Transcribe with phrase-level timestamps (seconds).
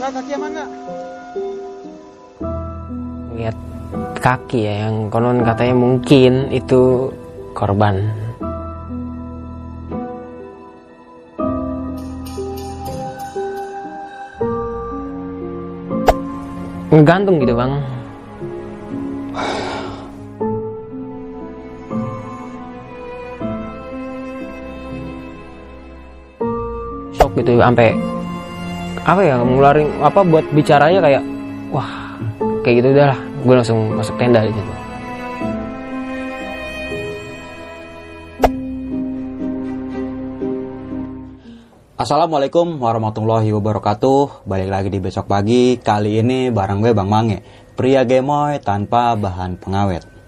[0.00, 0.70] Nggak kaki aman nggak?
[3.40, 3.56] lihat
[4.18, 7.14] kaki ya yang konon katanya mungkin itu
[7.54, 8.10] korban.
[16.90, 17.78] Ngegantung gitu bang
[27.40, 27.96] gitu sampai
[29.00, 31.22] apa ya ngeluarin apa buat bicaranya kayak
[31.72, 31.88] wah
[32.60, 33.20] kayak gitu udah lah.
[33.40, 34.72] Gue langsung masuk tenda di situ.
[42.00, 44.48] Assalamualaikum warahmatullahi wabarakatuh.
[44.48, 45.76] Balik lagi di besok pagi.
[45.76, 47.44] Kali ini bareng gue Bang Mange
[47.76, 50.19] Pria gemoy tanpa bahan pengawet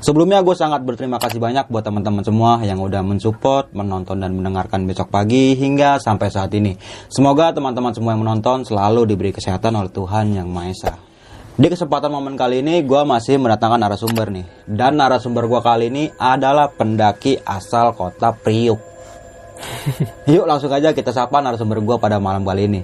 [0.00, 4.88] Sebelumnya gue sangat berterima kasih banyak buat teman-teman semua yang udah mensupport, menonton dan mendengarkan
[4.88, 6.72] besok pagi hingga sampai saat ini.
[7.12, 10.92] Semoga teman-teman semua yang menonton selalu diberi kesehatan oleh Tuhan Yang Maha Esa.
[11.52, 14.48] Di kesempatan momen kali ini gue masih mendatangkan narasumber nih.
[14.64, 18.80] Dan narasumber gue kali ini adalah pendaki asal kota Priuk.
[20.32, 22.80] Yuk langsung aja kita sapa narasumber gue pada malam kali ini.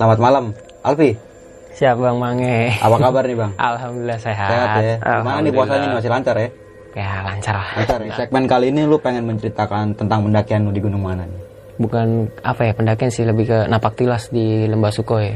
[0.00, 0.44] Selamat malam,
[0.80, 1.33] Alfi.
[1.74, 3.52] Siap bang Mange Apa kabar nih bang?
[3.58, 4.94] Alhamdulillah sehat Sehat ya.
[5.20, 6.48] Mana nih puasanya nih masih lancar ya?
[6.94, 8.14] ya lancar lah Lancar ya.
[8.14, 11.42] Segmen kali ini lu pengen menceritakan tentang pendakian lu di gunung mana nih?
[11.74, 15.34] bukan apa ya pendakian sih lebih ke napak tilas di lembah Sukoy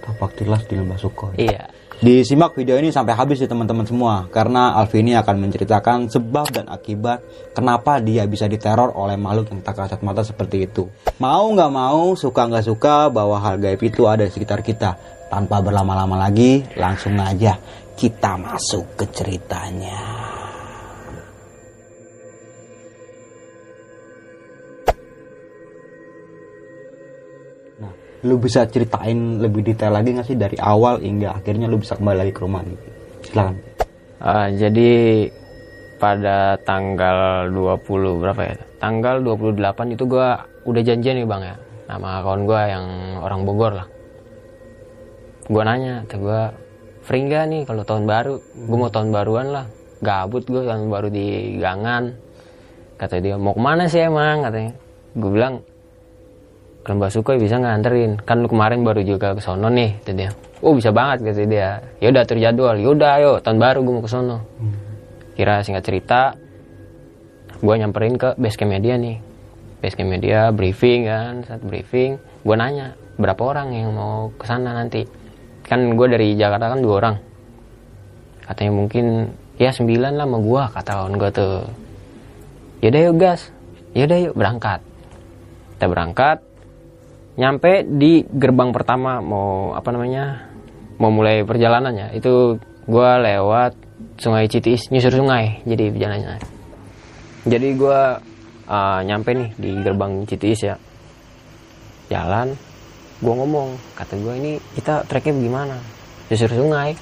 [0.00, 1.32] Tapak tilas di lembah Sukoy.
[1.40, 1.64] iya
[2.00, 6.64] Disimak video ini sampai habis ya teman-teman semua karena Alfi ini akan menceritakan sebab dan
[6.72, 7.20] akibat
[7.52, 10.88] kenapa dia bisa diteror oleh makhluk yang tak kasat mata seperti itu.
[11.20, 14.96] Mau nggak mau, suka nggak suka bahwa hal gaib itu ada di sekitar kita.
[15.28, 17.60] Tanpa berlama-lama lagi, langsung aja
[17.92, 20.00] kita masuk ke ceritanya.
[28.20, 32.18] Lu bisa ceritain lebih detail lagi nggak sih dari awal hingga akhirnya lu bisa kembali
[32.26, 32.78] lagi ke rumah nih?
[33.24, 33.56] Silakan.
[34.20, 34.90] Ah, jadi
[35.96, 38.56] pada tanggal 20 berapa ya?
[38.80, 41.56] Tanggal 28 itu gua udah janjian nih Bang ya
[41.88, 42.86] sama kawan gua yang
[43.24, 43.88] orang Bogor lah.
[45.48, 46.42] Gua nanya, kata gua
[47.00, 48.34] free nggak nih kalau tahun baru?
[48.68, 49.66] Gua mau tahun baruan lah.
[50.00, 52.12] Gabut gua tahun baru di gangan.
[53.00, 54.44] Kata dia, mau ke mana sih emang?
[54.44, 54.76] Katanya.
[55.16, 55.64] Gue bilang,
[56.80, 58.20] ke Lembah Sukoy bisa nganterin.
[58.24, 60.30] Kan lu kemarin baru juga ke sono nih kata dia
[60.60, 61.80] oh bisa banget kata dia.
[62.00, 62.76] Yaudah atur jadwal.
[62.76, 64.38] Yaudah ayo tahun baru gue mau ke sono.
[65.36, 66.36] Kira singkat cerita
[67.60, 69.16] gue nyamperin ke base media nih.
[69.80, 75.04] Base media briefing kan saat briefing gue nanya berapa orang yang mau ke sana nanti?
[75.64, 77.16] Kan gue dari Jakarta kan dua orang.
[78.44, 81.64] Katanya mungkin ya sembilan lah sama gue kata kawan gue tuh.
[82.84, 83.40] Yaudah yuk gas.
[83.96, 84.80] Yaudah yuk berangkat.
[85.76, 86.38] Kita berangkat
[87.38, 90.50] nyampe di gerbang pertama mau apa namanya
[90.98, 92.58] mau mulai perjalanannya itu
[92.90, 93.72] gua lewat
[94.18, 96.38] sungai Citis nyusur sungai jadi perjalanannya.
[97.46, 98.18] Jadi gua
[98.66, 100.76] uh, nyampe nih di gerbang Citis ya.
[102.10, 102.52] Jalan
[103.22, 105.76] gua ngomong kata gua ini kita treknya bagaimana?
[106.28, 106.98] Nyusur sungai.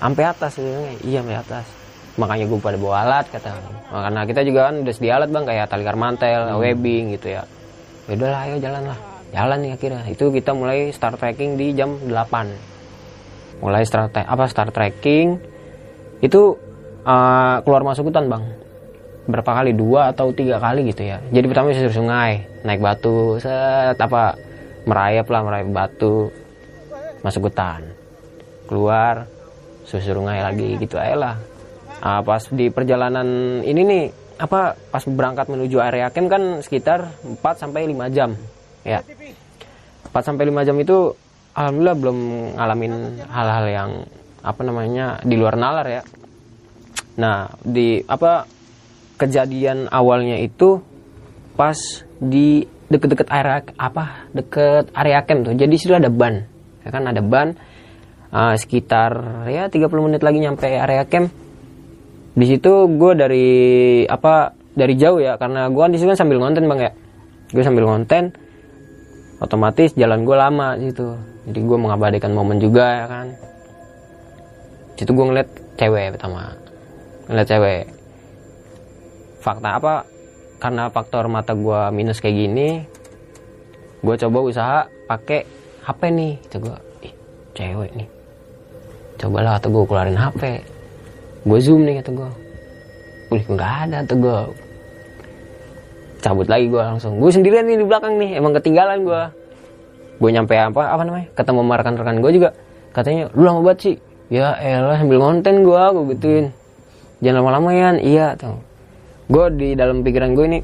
[0.00, 0.96] Sampai atas sungai.
[1.04, 1.66] Iya sampai atas.
[2.12, 3.56] Makanya gue pada bawa alat kata
[3.88, 7.48] karena kita juga kan udah sedia alat bang kayak tali karmantel, webbing gitu ya.
[8.04, 10.04] Ya udahlah ayo jalan lah jalan nih akhirnya.
[10.06, 12.72] Itu kita mulai start trekking di jam 8
[13.62, 15.38] mulai start apa start trekking.
[16.18, 16.58] Itu
[17.06, 18.44] uh, keluar masuk hutan bang.
[19.30, 19.70] Berapa kali?
[19.72, 21.22] Dua atau tiga kali gitu ya.
[21.30, 24.34] Jadi pertama susur sungai naik batu set apa
[24.82, 26.28] merayap lah merayap batu
[27.22, 27.86] masuk hutan.
[28.66, 29.30] Keluar
[29.86, 31.36] susur sungai lagi gitu aja lah.
[32.02, 34.04] Ah, pas di perjalanan ini nih
[34.42, 38.34] apa pas berangkat menuju area camp kan sekitar 4 sampai 5 jam
[38.84, 39.00] ya.
[40.12, 41.16] 4 sampai 5 jam itu
[41.56, 42.18] alhamdulillah belum
[42.56, 42.92] ngalamin
[43.28, 43.90] hal-hal yang
[44.42, 46.02] apa namanya di luar nalar ya.
[47.18, 48.44] Nah di apa
[49.16, 50.82] kejadian awalnya itu
[51.54, 51.76] pas
[52.18, 55.54] di deket-deket area apa deket area camp tuh.
[55.56, 56.44] Jadi situ ada ban
[56.84, 57.08] ya kan?
[57.08, 57.56] Ada ban
[58.32, 61.28] Ah, sekitar ya 30 menit lagi nyampe area camp.
[62.32, 63.48] Di situ gue dari
[64.08, 65.36] apa dari jauh ya.
[65.36, 66.92] Karena gue di situ kan sambil ngonten bang ya.
[67.52, 68.32] Gue sambil ngonten
[69.42, 73.26] otomatis jalan gue lama gitu jadi gue mengabadikan momen juga ya kan.
[74.94, 76.54] Situ gue ngeliat cewek pertama.
[77.26, 77.82] Ngeliat cewek.
[79.42, 79.94] Fakta apa?
[80.62, 82.68] Karena faktor mata gue minus kayak gini
[84.02, 84.78] gue coba usaha
[85.10, 85.42] pakai
[85.82, 86.32] HP nih.
[86.46, 87.14] Itu gue ih
[87.58, 88.08] cewek nih.
[89.18, 90.42] Cobalah atau gue keluarin HP
[91.42, 92.30] gue zoom nih kata gue
[93.34, 94.38] Wih nggak ada tuh gue
[96.22, 97.18] cabut lagi gue langsung.
[97.18, 99.22] Gue sendirian nih di belakang nih emang ketinggalan gue
[100.22, 102.50] gue nyampe apa apa namanya ketemu sama rekan-rekan gue juga.
[102.94, 103.96] Katanya lu lama banget sih.
[104.32, 106.46] Ya elah sambil ngonten gue gue gituin.
[107.20, 108.54] Jangan lama-lama ya iya tuh.
[109.26, 110.60] Gue di dalam pikiran gue ini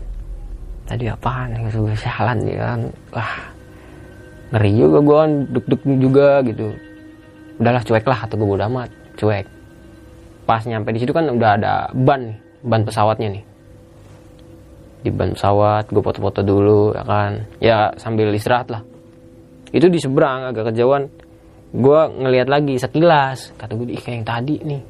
[0.86, 2.80] tadi apaan ya gue sialan ya kan?
[3.10, 3.34] Wah
[4.54, 6.66] ngeri juga gue kan duk-duk juga gitu.
[7.58, 8.88] Udahlah cuek lah atau gue bodo amat
[9.18, 9.46] cuek.
[10.46, 13.42] Pas nyampe di situ kan udah ada ban nih ban pesawatnya nih
[15.08, 17.32] di ban pesawat gue foto-foto dulu ya kan.
[17.64, 18.84] Ya sambil istirahat lah.
[19.72, 21.08] Itu di seberang agak kejauhan.
[21.72, 23.56] Gue ngelihat lagi sekilas.
[23.56, 24.80] Kata gue ih kayak yang tadi nih.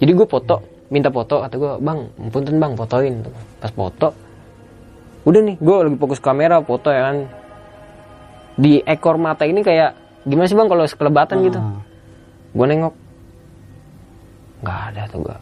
[0.00, 0.56] Jadi gue foto
[0.88, 1.44] minta foto.
[1.44, 2.00] Kata gue bang
[2.32, 3.14] punten bang fotoin.
[3.60, 4.08] Pas foto
[5.26, 7.16] udah nih gue lagi fokus kamera foto ya kan.
[8.56, 11.60] Di ekor mata ini kayak gimana sih bang kalau sekelebatan gitu?
[11.60, 11.84] Ah.
[12.56, 12.94] gue nengok.
[14.64, 15.36] Nggak ada tuh gue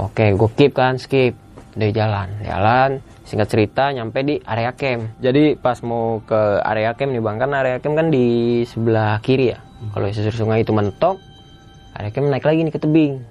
[0.00, 1.34] oke gue skip kan skip
[1.74, 2.28] dari jalan.
[2.42, 5.14] Jalan singkat cerita nyampe di area camp.
[5.22, 8.26] Jadi pas mau ke area camp nih bang kan area camp kan di
[8.66, 9.58] sebelah kiri ya?
[9.94, 11.16] Kalau di susur sungai itu mentok
[11.94, 13.22] area camp naik lagi nih ke tebing.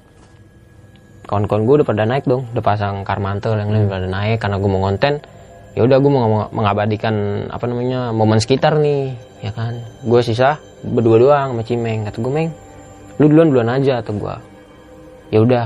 [1.29, 4.69] Kawan-kawan gue udah pada naik dong udah pasang karmantel yang lain pada naik karena gue
[4.71, 5.21] mau konten
[5.77, 9.13] ya udah gue mau mengabadikan apa namanya momen sekitar nih
[9.45, 9.77] ya kan?
[10.01, 12.07] Gue sisa berdua doang sama Cimeng.
[12.07, 12.49] Kata gue Meng
[13.19, 14.35] lu duluan duluan aja atau gue
[15.29, 15.65] ya udah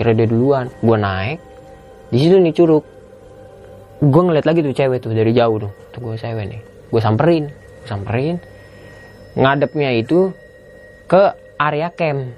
[0.00, 0.72] kira dia duluan.
[0.82, 1.38] Gue naik
[2.10, 2.84] di situ nih curug.
[3.96, 5.72] Gue ngeliat lagi tuh cewek tuh dari jauh tuh.
[5.90, 6.60] Tuh gue cewek nih.
[6.92, 7.48] Gue samperin
[7.86, 8.36] gue samperin.
[9.38, 10.34] Ngadepnya itu
[11.06, 11.22] ke
[11.62, 12.34] area camp.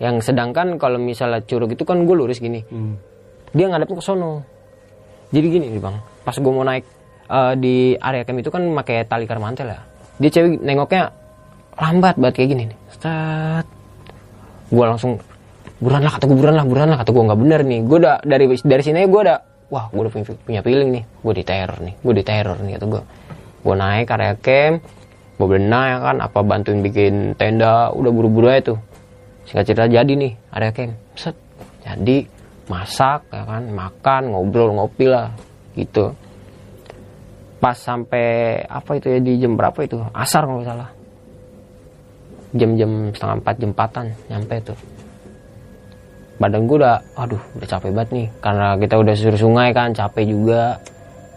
[0.00, 2.64] Yang sedangkan kalau misalnya curug itu kan gue lurus gini.
[2.72, 2.96] Hmm.
[3.52, 4.40] dia ngadepnya ke sono.
[5.28, 5.96] Jadi gini nih bang.
[6.24, 6.84] Pas gue mau naik
[7.28, 9.80] eh, di area camp itu kan pakai tali karmantel ya.
[10.16, 11.12] Dia cewek nengoknya
[11.76, 12.78] lambat banget kayak gini nih.
[12.96, 13.66] Set.
[14.72, 15.20] gue langsung
[15.82, 17.80] buruan lah kata gue buruan lah buruan lah kata gue nggak bener nih.
[17.82, 19.38] Gue udah dari dari sini gue udah
[19.74, 21.04] wah gue udah punya, punya feeling nih.
[21.18, 23.02] Gue di teror nih gue di teror nih kata gue
[23.62, 24.74] gue naik area camp
[25.32, 28.78] gue berenang ya kan apa bantuin bikin tenda udah buru-buru aja tuh.
[29.50, 30.94] Singkat cerita jadi nih area camp.
[31.18, 31.34] Set
[31.82, 32.30] jadi
[32.70, 35.34] masak ya kan makan ngobrol ngopi lah
[35.74, 36.14] gitu.
[37.58, 39.98] Pas sampai apa itu ya di jam berapa itu?
[40.14, 40.90] Asar kalau salah.
[42.54, 44.78] Jam-jam setengah empat jam empatan nyampe tuh
[46.42, 48.26] badan gue udah aduh udah capek banget nih.
[48.42, 50.82] Karena kita udah susur sungai kan capek juga.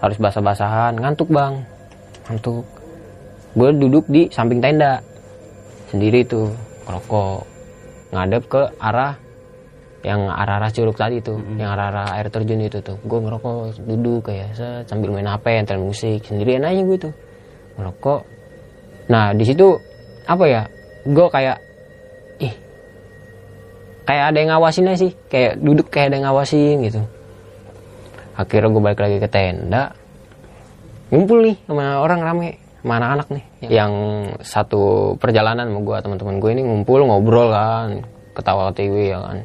[0.02, 0.98] Harus basah-basahan.
[0.98, 1.62] Ngantuk bang.
[2.26, 2.66] Ngantuk.
[3.54, 4.98] Gue duduk di samping tenda.
[5.94, 6.50] Sendiri tuh
[6.90, 7.46] rokok
[8.10, 9.14] ngadep ke arah
[10.06, 12.98] yang arah-arah curug tadi tuh yang arah-arah air terjun itu tuh.
[13.06, 16.22] Gue ngerokok duduk kayak set, sambil main hp entel musik.
[16.26, 17.14] Sendirian aja gue tuh
[17.78, 18.22] ngerokok.
[19.10, 19.74] Nah di situ
[20.26, 20.62] apa ya
[21.06, 21.58] gue kayak
[24.06, 27.02] kayak ada yang ngawasin aja sih kayak duduk kayak ada yang ngawasin gitu.
[28.38, 29.92] Akhirnya gue balik lagi ke tenda.
[31.10, 32.50] Ngumpul nih sama orang rame
[32.84, 33.46] sama anak-anak nih.
[33.66, 33.94] Yang
[34.46, 38.06] satu perjalanan sama gue teman-teman gue ini ngumpul ngobrol kan.
[38.38, 39.38] Ketawa TV ya kan.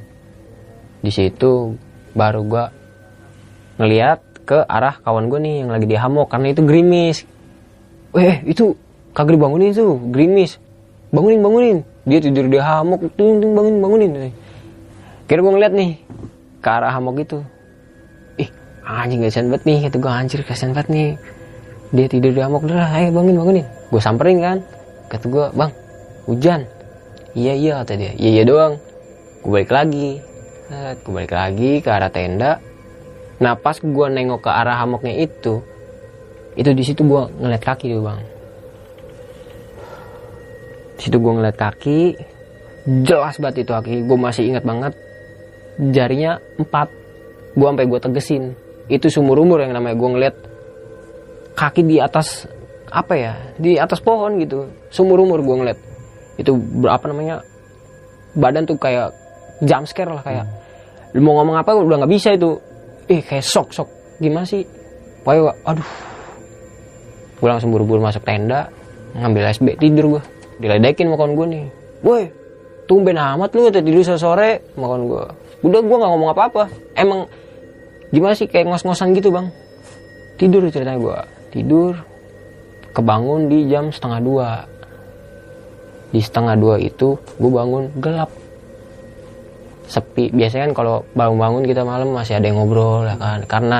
[1.00, 1.78] Di situ
[2.12, 2.64] baru gue
[3.80, 7.24] ngeliat ke arah kawan gue nih yang lagi di hamok karena itu gerimis.
[8.18, 8.76] Eh itu
[9.16, 10.58] kagak dibangunin tuh gerimis.
[11.14, 11.78] Bangunin bangunin.
[12.04, 14.10] Dia tidur di hamok ting bangunin bangunin
[15.30, 15.94] kira gue ngeliat nih
[16.58, 17.38] ke arah hamok itu
[18.34, 18.50] ih
[18.82, 19.78] anjing kasihan banget nih.
[19.86, 21.08] Kata gue anjir kasihan banget nih.
[21.94, 22.66] Dia tidur di hamok.
[22.66, 23.66] Udah ayo bangunin bangunin.
[23.94, 24.58] Gue samperin kan.
[25.06, 25.70] Kata gue bang
[26.26, 26.60] hujan.
[27.38, 28.10] Iya iya kata dia.
[28.18, 28.74] Iya iya doang.
[29.46, 30.18] Gue balik lagi.
[31.06, 32.58] Gue balik lagi ke arah tenda.
[33.38, 35.62] Nah pas gue nengok ke arah hamoknya itu
[36.58, 38.20] itu di situ gue ngeliat kaki tuh bang.
[40.98, 42.18] Di situ gue ngeliat kaki.
[43.06, 43.94] Jelas banget itu kaki.
[44.10, 44.90] Gue masih ingat banget
[45.88, 46.92] jarinya empat.
[47.56, 48.44] Gue sampai gue tegesin.
[48.92, 50.36] Itu sumur umur yang namanya gue ngeliat
[51.56, 52.44] kaki di atas
[52.90, 54.68] apa ya di atas pohon gitu.
[54.92, 55.78] Sumur umur gue ngeliat.
[56.36, 57.40] Itu berapa namanya
[58.36, 59.10] badan tuh kayak
[59.64, 60.46] jump scare lah kayak
[61.10, 62.60] lu mau ngomong apa udah nggak bisa itu.
[63.10, 63.88] Eh kayak shock shock.
[64.20, 64.62] Gimana sih?
[65.24, 65.90] Pokoknya gua, aduh.
[67.40, 68.68] Gue langsung buru-buru masuk tenda
[69.10, 70.22] ngambil SB tidur gue
[70.62, 71.64] diledekin sama kawan gue nih.
[72.04, 72.22] Woi
[72.86, 75.24] tumben amat lu tadi tidur sore kawan gue
[75.60, 76.62] udah gue nggak ngomong apa apa
[76.96, 77.28] emang
[78.10, 79.52] gimana sih kayak ngos-ngosan gitu bang?
[80.40, 81.18] Tidur ceritanya gue
[81.52, 81.92] tidur
[82.96, 84.48] kebangun di jam setengah dua.
[86.10, 88.30] Di setengah dua itu gue bangun gelap.
[89.86, 90.30] Sepi.
[90.34, 93.42] Biasanya kan kalau bangun-bangun kita malam masih ada yang ngobrol ya kan?
[93.46, 93.78] Karena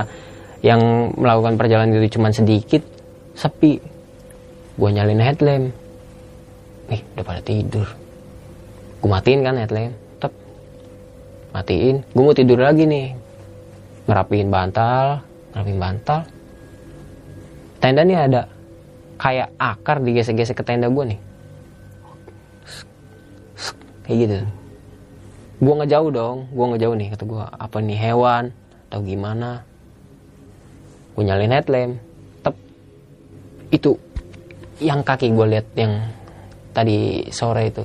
[0.61, 2.83] yang melakukan perjalanan itu cuma sedikit
[3.35, 3.83] sepi.
[4.79, 5.75] Gue nyalin headlamp.
[6.91, 7.87] Nih udah pada tidur.
[9.01, 10.00] Gue matiin kan headlamp
[11.51, 12.03] matiin.
[12.15, 13.15] Gue mau tidur lagi nih.
[14.07, 16.21] Ngerapiin bantal ngerapiin bantal.
[17.81, 18.43] Tenda nih ada
[19.21, 21.21] kayak akar digesek-gesek ke tenda gue nih.
[24.07, 24.37] Kayak gitu.
[25.61, 26.37] Gue ngejauh dong.
[26.53, 28.45] Gue ngejauh nih kata gue apa nih hewan
[28.89, 29.65] atau gimana?
[31.17, 31.93] Gue nyalin headlamp.
[32.47, 32.55] Tep.
[33.75, 33.99] Itu
[34.81, 36.01] yang kaki gue lihat yang
[36.73, 37.85] tadi sore itu.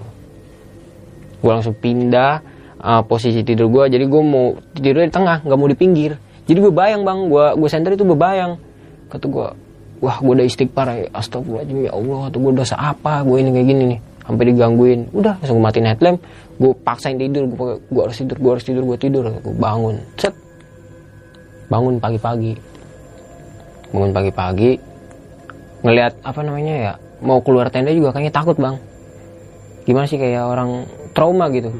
[1.40, 2.42] Gue langsung pindah
[2.86, 6.22] uh, posisi tidur gue jadi gue mau tidur di tengah nggak mau di pinggir.
[6.46, 7.20] Jadi bebayang bang.
[7.26, 8.62] Gue gue center itu bebayang
[9.10, 9.48] kata gue
[10.06, 11.10] wah gue udah istighfar ya.
[11.18, 12.22] Astagfirullahaladzim ya Allah.
[12.30, 14.00] Tuh gue dosa apa gue ini kayak gini nih?
[14.26, 15.00] Sampai digangguin.
[15.10, 16.18] Udah langsung gue matiin headlamp.
[16.62, 17.50] Gue paksain tidur.
[17.50, 19.24] Gue gue harus tidur gue harus tidur gue tidur.
[19.42, 19.98] Gue bangun.
[20.22, 20.38] Set.
[21.66, 22.54] Bangun pagi-pagi.
[23.90, 24.72] Bangun pagi-pagi.
[25.82, 26.94] Ngelihat apa namanya ya
[27.26, 28.78] mau keluar tenda juga kayaknya takut bang.
[29.86, 31.74] Gimana sih kayak orang trauma gitu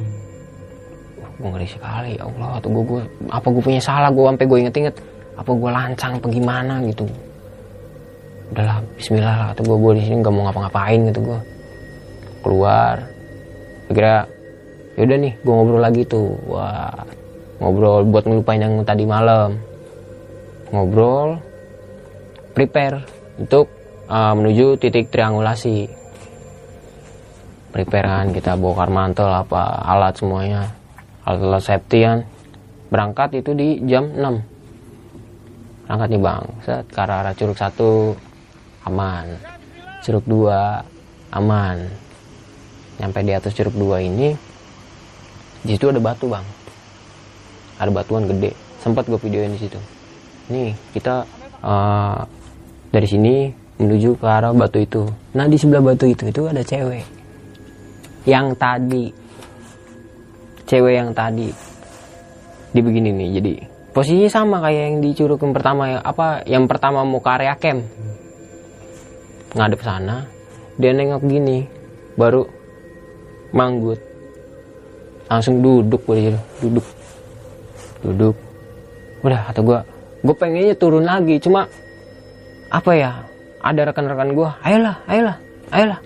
[1.36, 2.60] gue ngeri sekali ya Allah.
[2.64, 4.96] Tuh gue, gue apa gue punya salah gue sampai gue inget-inget
[5.36, 7.06] apa gue lancang apa gimana gitu.
[8.56, 9.48] Udahlah Bismillah lah.
[9.52, 11.40] Atau gue gue di sini nggak mau ngapa-ngapain gitu gue
[12.40, 12.96] keluar.
[13.92, 14.24] Kira
[14.96, 16.30] yaudah nih gue ngobrol lagi tuh.
[16.48, 17.04] Wah
[17.60, 19.60] ngobrol buat ngelupain yang tadi malam.
[20.72, 21.36] Ngobrol
[22.56, 23.04] prepare
[23.36, 23.68] untuk
[24.08, 25.92] uh, menuju titik triangulasi.
[27.76, 30.85] Prepare kan kita bongkar mantel apa alat semuanya
[31.26, 32.24] alat-alat safety kan
[32.94, 34.56] berangkat itu di jam 6
[35.86, 36.44] berangkat nih bang.
[36.66, 38.18] Set ke arah, arah curug satu
[38.90, 39.38] aman.
[40.02, 40.82] Curug dua
[41.30, 41.78] aman.
[42.98, 44.34] Nyampe di atas curug dua ini
[45.62, 46.46] di situ ada batu bang.
[47.78, 48.58] Ada batuan gede.
[48.82, 49.78] Sempat gue videoin di situ.
[50.50, 51.26] Nih kita
[51.62, 52.22] uh,
[52.90, 55.06] dari sini menuju ke arah batu itu.
[55.38, 57.06] Nah di sebelah batu itu itu ada cewek.
[58.26, 59.06] Yang tadi
[60.66, 61.50] cewek yang tadi
[62.76, 63.54] di begini nih jadi
[63.96, 67.56] posisinya sama kayak yang di curug yang pertama yang apa yang pertama mau ke area
[67.56, 67.88] camp.
[69.56, 70.28] Ngadep sana
[70.76, 71.64] dia nengok gini
[72.20, 72.44] baru
[73.56, 73.96] manggut.
[75.32, 76.86] Langsung duduk gue di situ duduk.
[78.04, 78.36] Duduk.
[79.24, 79.80] Udah kata gue
[80.28, 81.64] gue pengennya turun lagi cuma
[82.68, 83.24] apa ya
[83.64, 85.38] ada rekan-rekan gue ayolah ayolah
[85.72, 86.00] ayolah.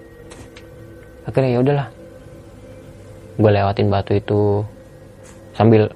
[1.25, 1.88] Akhirnya ya udahlah
[3.39, 4.67] gue lewatin batu itu
[5.55, 5.88] sambil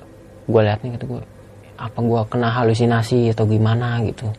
[0.47, 1.21] gue liat nih kata gue
[1.75, 4.31] apa gue kena halusinasi atau gimana gitu.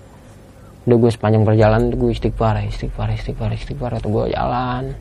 [0.89, 4.97] Udah gue sepanjang perjalanan gue istighfar istighfar istighfar istighfar atau gue jalan.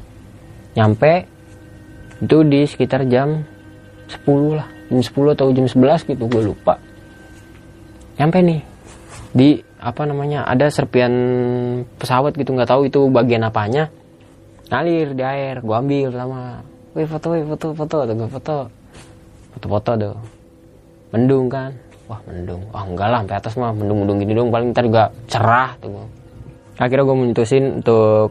[0.76, 1.28] Nyampe
[2.20, 3.48] itu di sekitar jam
[4.12, 6.76] 10 lah jam 10 atau jam 11 gitu gue lupa.
[8.20, 8.62] Nyampe nih
[9.32, 11.14] di apa namanya ada serpian
[12.00, 13.88] pesawat gitu nggak tahu itu bagian apanya.
[14.68, 18.58] Ngalir di air gue ambil sama wih foto wih foto foto atau gue foto?
[19.58, 20.16] Foto foto tuh
[21.14, 21.74] mendung kan?
[22.06, 22.62] Wah mendung.
[22.70, 25.90] Wah enggak lah sampai atas mah mendung mendung gini dong paling ntar juga cerah tuh
[25.90, 26.06] gua.
[26.74, 28.30] akhirnya gue memutusin untuk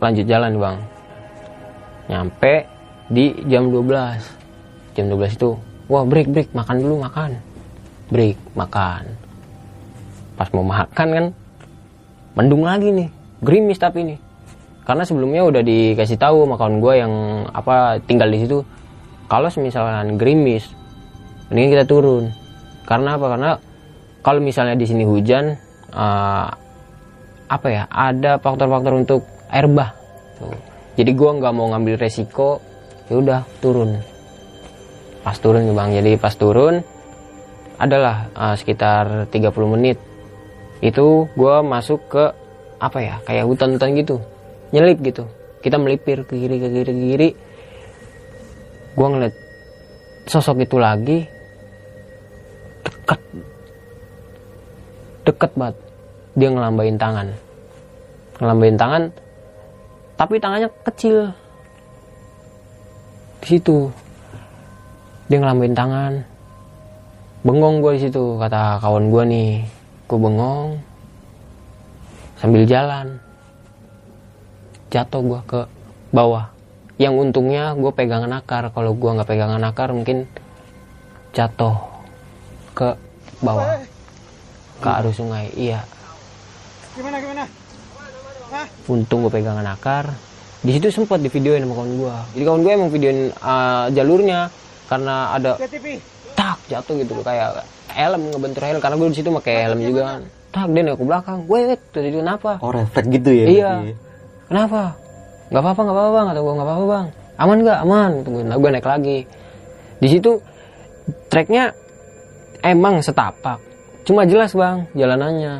[0.00, 0.76] lanjut jalan bang.
[2.08, 2.54] Nyampe
[3.12, 5.50] di jam 12 jam 12 itu
[5.92, 6.48] wah break break.
[6.56, 7.36] Makan dulu makan.
[8.08, 9.04] Break makan.
[10.40, 11.26] Pas mau makan kan
[12.32, 13.08] mendung lagi nih.
[13.44, 14.29] Gerimis tapi nih
[14.84, 17.12] karena sebelumnya udah dikasih tahu sama kawan gue yang
[17.52, 18.58] apa tinggal di situ.
[19.30, 20.66] Kalau misalnya gerimis
[21.52, 22.24] mendingan kita turun.
[22.88, 23.26] Karena apa?
[23.30, 23.50] Karena
[24.24, 25.54] kalau misalnya di sini hujan
[25.94, 26.48] uh,
[27.50, 29.94] apa ya ada faktor-faktor untuk air bah.
[30.40, 30.56] Tuh.
[30.96, 32.58] jadi gue nggak mau ngambil resiko
[33.12, 34.00] ya udah turun.
[35.20, 35.90] Pas turun nih bang.
[36.00, 36.80] Jadi pas turun
[37.76, 40.00] adalah uh, sekitar 30 menit.
[40.80, 42.24] Itu gue masuk ke
[42.80, 44.16] apa ya kayak hutan-hutan gitu
[44.70, 45.26] nyelip gitu.
[45.60, 47.28] Kita melipir ke kiri ke kiri ke kiri.
[48.96, 49.34] Gue ngeliat
[50.26, 51.18] sosok itu lagi.
[52.86, 53.20] Deket.
[55.26, 55.76] Deket banget.
[56.38, 57.28] Dia ngelambain tangan.
[58.40, 59.02] Ngelambain tangan
[60.16, 61.32] tapi tangannya kecil.
[63.40, 63.88] Di situ.
[65.28, 66.12] Dia ngelambain tangan.
[67.40, 69.52] Bengong gue di situ kata kawan gue nih.
[70.08, 70.76] Gue bengong.
[72.40, 73.29] Sambil jalan
[74.90, 75.60] jatuh gue ke
[76.10, 76.50] bawah.
[77.00, 78.74] Yang untungnya gue pegangan akar.
[78.74, 80.26] Kalau gue nggak pegangan akar mungkin
[81.32, 81.78] jatuh
[82.74, 82.98] ke
[83.40, 83.80] bawah.
[84.82, 85.86] Ke arus sungai iya.
[86.98, 87.46] Gimana gimana?
[88.50, 88.66] Hah?
[88.90, 90.10] untung gue pegangan akar.
[90.60, 94.50] Di situ sempat di videoin sama kawan gue jadi kawan gue emang videoin uh, jalurnya.
[94.90, 95.54] Karena ada
[96.34, 97.22] tak jatuh gitu loh.
[97.22, 97.62] Kayak
[97.94, 98.82] helm ngebentur helm.
[98.82, 100.20] Karena gue di situ pakai helm juga kan.
[100.50, 101.38] Tak dia nengok ke belakang.
[101.46, 101.58] Gue
[101.94, 102.58] tuh itu kenapa?
[102.58, 103.46] Oh refleks gitu ya?
[103.46, 103.70] iya.
[103.78, 104.09] berarti?
[104.50, 104.98] Kenapa?
[105.50, 107.06] Nggak apa-apa nggak apa-apa bang atau gue nggak apa-apa bang.
[107.40, 107.78] Aman nggak?
[107.86, 108.10] Aman.
[108.26, 109.18] Tunggu nah, gue naik lagi.
[110.02, 110.32] Di situ
[111.30, 111.70] treknya
[112.66, 113.58] emang setapak.
[114.02, 115.54] Cuma jelas bang jalanannya.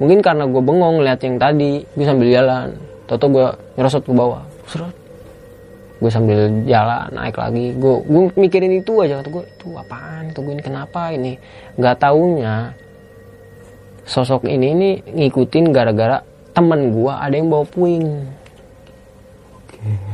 [0.00, 2.76] Mungkin karena gue bengong lihat yang tadi gue sambil jalan.
[3.08, 4.44] Toto gue nyerosot ke bawah.
[4.68, 4.96] Seret.
[6.00, 7.76] gue sambil jalan naik lagi.
[7.76, 9.20] Gue gue mikirin itu aja.
[9.20, 10.32] Kata gue itu apaan?
[10.32, 11.36] Itu gue ini kenapa ini?
[11.76, 12.72] Nggak taunya
[14.08, 16.18] sosok ini ini ngikutin gara-gara
[16.60, 18.06] temen gue ada yang bawa puing.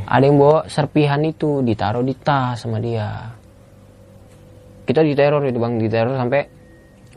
[0.07, 3.35] Ada yang bawa serpihan itu ditaruh di tas sama dia.
[4.87, 6.47] Kita diteror itu bang diteror sampai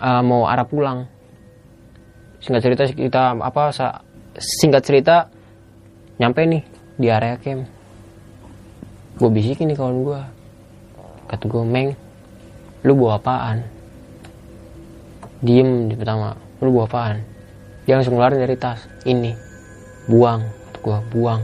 [0.01, 1.05] uh, mau arah pulang.
[2.41, 4.01] Singkat cerita kita apa sa-
[4.33, 5.29] singkat cerita
[6.17, 6.65] nyampe nih
[6.97, 7.69] di area camp.
[9.21, 10.21] Gue bisikin nih kawan gue
[11.29, 11.93] kata gue meng
[12.81, 13.61] lu bawa apaan?
[15.45, 16.33] Diem di pertama
[16.65, 17.28] lu bawa apaan
[17.89, 18.85] dia langsung ngeluarin dari tas.
[19.01, 19.33] Ini
[20.05, 20.45] buang.
[20.77, 21.41] Gue buang.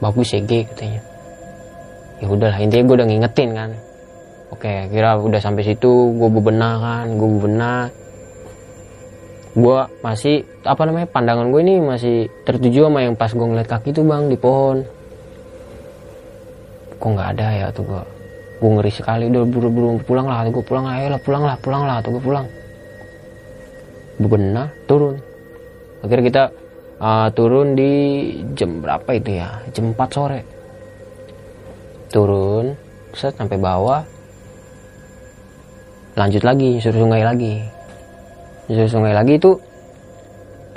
[0.00, 1.04] Bagus ya G katanya.
[2.16, 3.70] Ya udahlah intinya gue udah ngingetin kan.
[4.56, 7.92] Oke kira udah sampai situ gue bebenah kan gue bebenah.
[9.52, 13.92] Gue masih apa namanya pandangan gue ini masih tertuju sama yang pas gue ngeliat kaki
[13.92, 14.80] itu bang di pohon.
[16.96, 18.02] Kok nggak ada ya tuh gue
[18.64, 21.04] gue ngeri sekali udah buru-buru pulang lah gue pulang lah.
[21.04, 22.48] Ayolah pulang lah pulang lah tuh gue pulang.
[24.16, 25.28] Bebenah turun
[26.00, 26.44] akhirnya kita
[27.00, 27.92] uh, turun di
[28.52, 29.48] jam berapa itu ya?
[29.72, 30.40] Jam 4 sore.
[32.12, 32.76] Turun
[33.16, 34.02] set sampai bawah.
[36.14, 37.64] Lanjut lagi nyusur sungai lagi.
[38.68, 39.56] Nyusur sungai lagi itu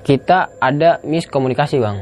[0.04, 1.98] kita ada miskomunikasi bang.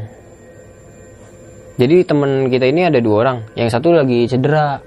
[1.80, 3.39] Jadi temen kita ini ada dua orang.
[3.58, 4.78] Yang satu lagi cedera.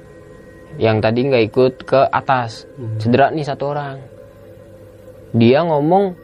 [0.77, 2.69] Yang tadi nggak ikut ke atas.
[3.01, 3.97] Cedera nih satu orang.
[5.35, 6.15] Dia ngomong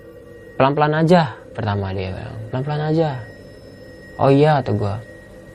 [0.55, 3.11] pelan-pelan aja pertama dia bilang pelan-pelan aja.
[4.21, 5.01] Oh iya atau gua.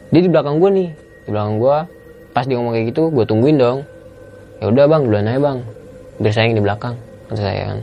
[0.09, 0.89] Dia di belakang gua nih.
[1.25, 1.77] Di belakang gua
[2.35, 3.87] pas dia ngomong kayak gitu gua tungguin dong.
[4.59, 5.59] Ya udah bang duluan aja bang.
[6.19, 6.95] Biar saya yang di belakang
[7.27, 7.79] kata saya kan.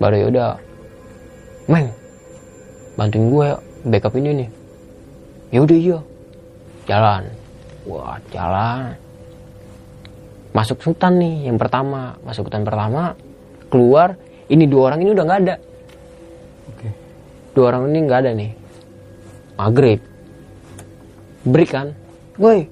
[0.00, 0.50] Baru ya udah
[1.66, 1.88] meng
[2.96, 3.48] bantuin gue
[3.92, 4.48] backup ini nih.
[5.52, 5.98] Ya udah iya.
[6.88, 7.22] Jalan.
[7.86, 8.96] Wah jalan.
[10.56, 12.16] Masuk hutan nih yang pertama.
[12.24, 13.12] Masuk hutan pertama
[13.68, 14.16] keluar
[14.48, 15.56] ini dua orang ini udah nggak ada.
[17.56, 18.50] Dua orang ini nggak ada nih.
[19.56, 20.00] Maghrib.
[21.48, 21.96] Break kan?
[22.36, 22.68] Woi.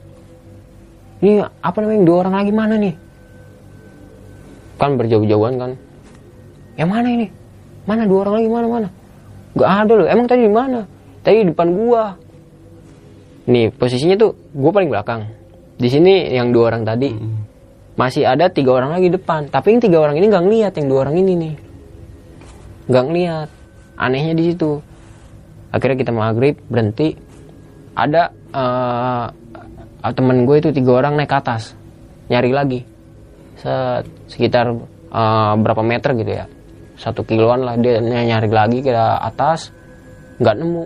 [1.24, 2.04] Ini apa namanya?
[2.04, 2.94] Dua orang lagi mana nih?
[4.76, 5.72] Kan berjauh-jauhan kan?
[6.76, 7.26] Yang mana ini?
[7.88, 8.48] Mana dua orang lagi?
[8.52, 8.88] Mana mana?
[9.56, 10.06] Nggak ada loh.
[10.12, 10.80] Emang tadi di mana?
[11.24, 12.04] Tadi di depan gua.
[13.48, 15.24] Nih posisinya tuh gua paling belakang.
[15.80, 17.08] Di sini yang dua orang tadi.
[17.96, 19.48] Masih ada tiga orang lagi depan.
[19.48, 21.54] Tapi yang tiga orang ini nggak ngeliat yang dua orang ini nih.
[22.90, 23.48] Nggak ngeliat
[23.98, 24.78] anehnya di situ.
[25.74, 27.14] Akhirnya kita maghrib berhenti.
[27.94, 29.26] Ada eh,
[30.14, 31.74] temen gue itu tiga orang naik ke atas.
[32.30, 32.80] Nyari lagi.
[33.58, 34.70] Se- sekitar
[35.10, 36.46] eh, berapa meter gitu ya.
[36.94, 39.74] Satu kiloan lah dia ny- nyari lagi ke atas.
[40.38, 40.84] Nggak nemu.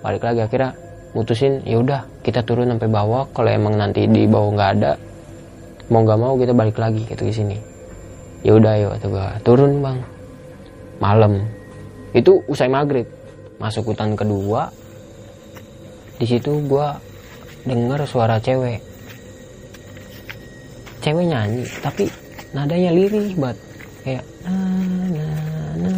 [0.00, 0.70] Balik lagi akhirnya
[1.10, 3.26] mutusin ya udah kita turun sampai bawah.
[3.34, 4.92] Kalau emang nanti di bawah nggak ada
[5.90, 7.58] mau nggak mau kita balik lagi gitu ke sini.
[8.46, 8.94] Ya udah yuk
[9.44, 9.98] turun bang.
[11.02, 11.59] Malam
[12.16, 13.06] itu usai maghrib.
[13.60, 14.72] Masuk hutan kedua
[16.16, 16.96] di situ gua
[17.64, 18.80] dengar suara cewek.
[21.00, 22.08] Cewek nyanyi tapi
[22.56, 23.58] nadanya lirih banget.
[24.00, 24.52] Kayak na
[25.12, 25.26] na
[25.76, 25.92] na.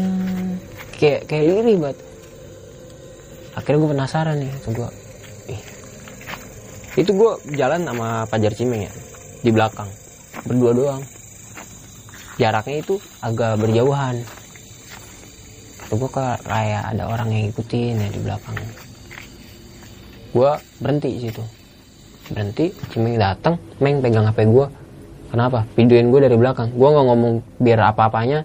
[0.98, 1.98] Kayak kayak lirih banget.
[3.52, 4.90] Akhirnya gue penasaran nih itu gue
[6.92, 8.92] itu gue jalan sama Pajar Cimeng ya
[9.40, 9.88] di belakang.
[10.44, 11.02] Berdua doang.
[12.40, 14.24] Jaraknya itu agak berjauhan
[15.92, 18.56] itu gue kayak ada orang yang ngikutin ya di belakang.
[20.32, 21.44] Gue berhenti situ.
[22.32, 24.66] Berhenti Cimeng datang Meng pegang HP gue
[25.28, 25.68] kenapa?
[25.76, 26.72] Videoin gue dari belakang.
[26.72, 28.40] Gue nggak ngomong biar apa-apanya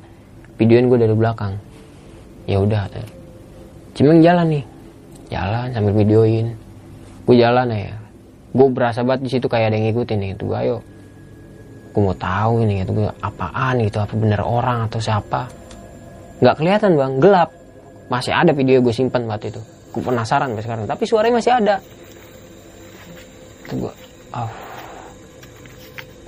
[0.60, 1.56] videoin gue dari belakang.
[2.52, 2.92] Ya udah.
[3.96, 4.64] Cimeng jalan nih.
[5.32, 6.52] Jalan sambil videoin.
[7.24, 7.96] Gue jalan ya.
[8.52, 10.32] Gue berasa banget di situ kayak ada yang ngikutin nih.
[10.36, 10.84] Gue ayo
[11.96, 12.84] gue mau tahu ini.
[12.84, 14.04] Gitu gue apaan gitu?
[14.04, 15.48] Apa bener orang atau siapa
[16.40, 17.14] nggak kelihatan bang.
[17.22, 17.50] Gelap.
[18.08, 19.62] Masih ada video gue simpan waktu itu.
[19.92, 20.84] Gue penasaran sampai sekarang.
[20.88, 21.76] Tapi suaranya masih ada.
[23.68, 23.94] Kata gue
[24.32, 24.52] ah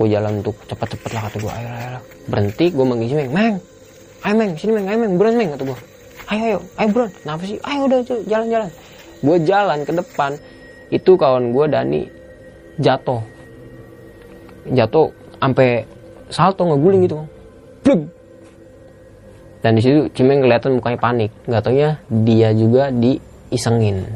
[0.00, 3.56] gue jalan untuk cepet-cepet lah kata gue ayo ayo berhenti gue manggil Meng Meng
[4.24, 4.52] ayo Meng.
[4.56, 5.12] Sini Meng ayo Meng.
[5.20, 5.78] Buruan Meng kata gue
[6.32, 7.58] ayo ayo ayo buruan kenapa sih?
[7.60, 8.70] Ayo udah cu- jalan jalan
[9.20, 10.30] gue jalan ke depan.
[10.88, 12.00] Itu kawan gue Dani
[12.80, 13.20] jatuh.
[14.72, 15.08] Jatuh
[15.40, 15.84] sampai
[16.28, 17.28] salto ngeguling gitu bang.
[19.60, 21.30] Dan di situ Cimeng kelihatan mukanya panik.
[21.44, 24.08] Nggak taunya dia juga diisengin.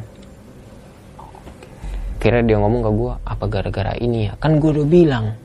[2.16, 4.32] Kira dia ngomong ke gue apa gara-gara ini ya?
[4.40, 5.36] Kan gue udah bilang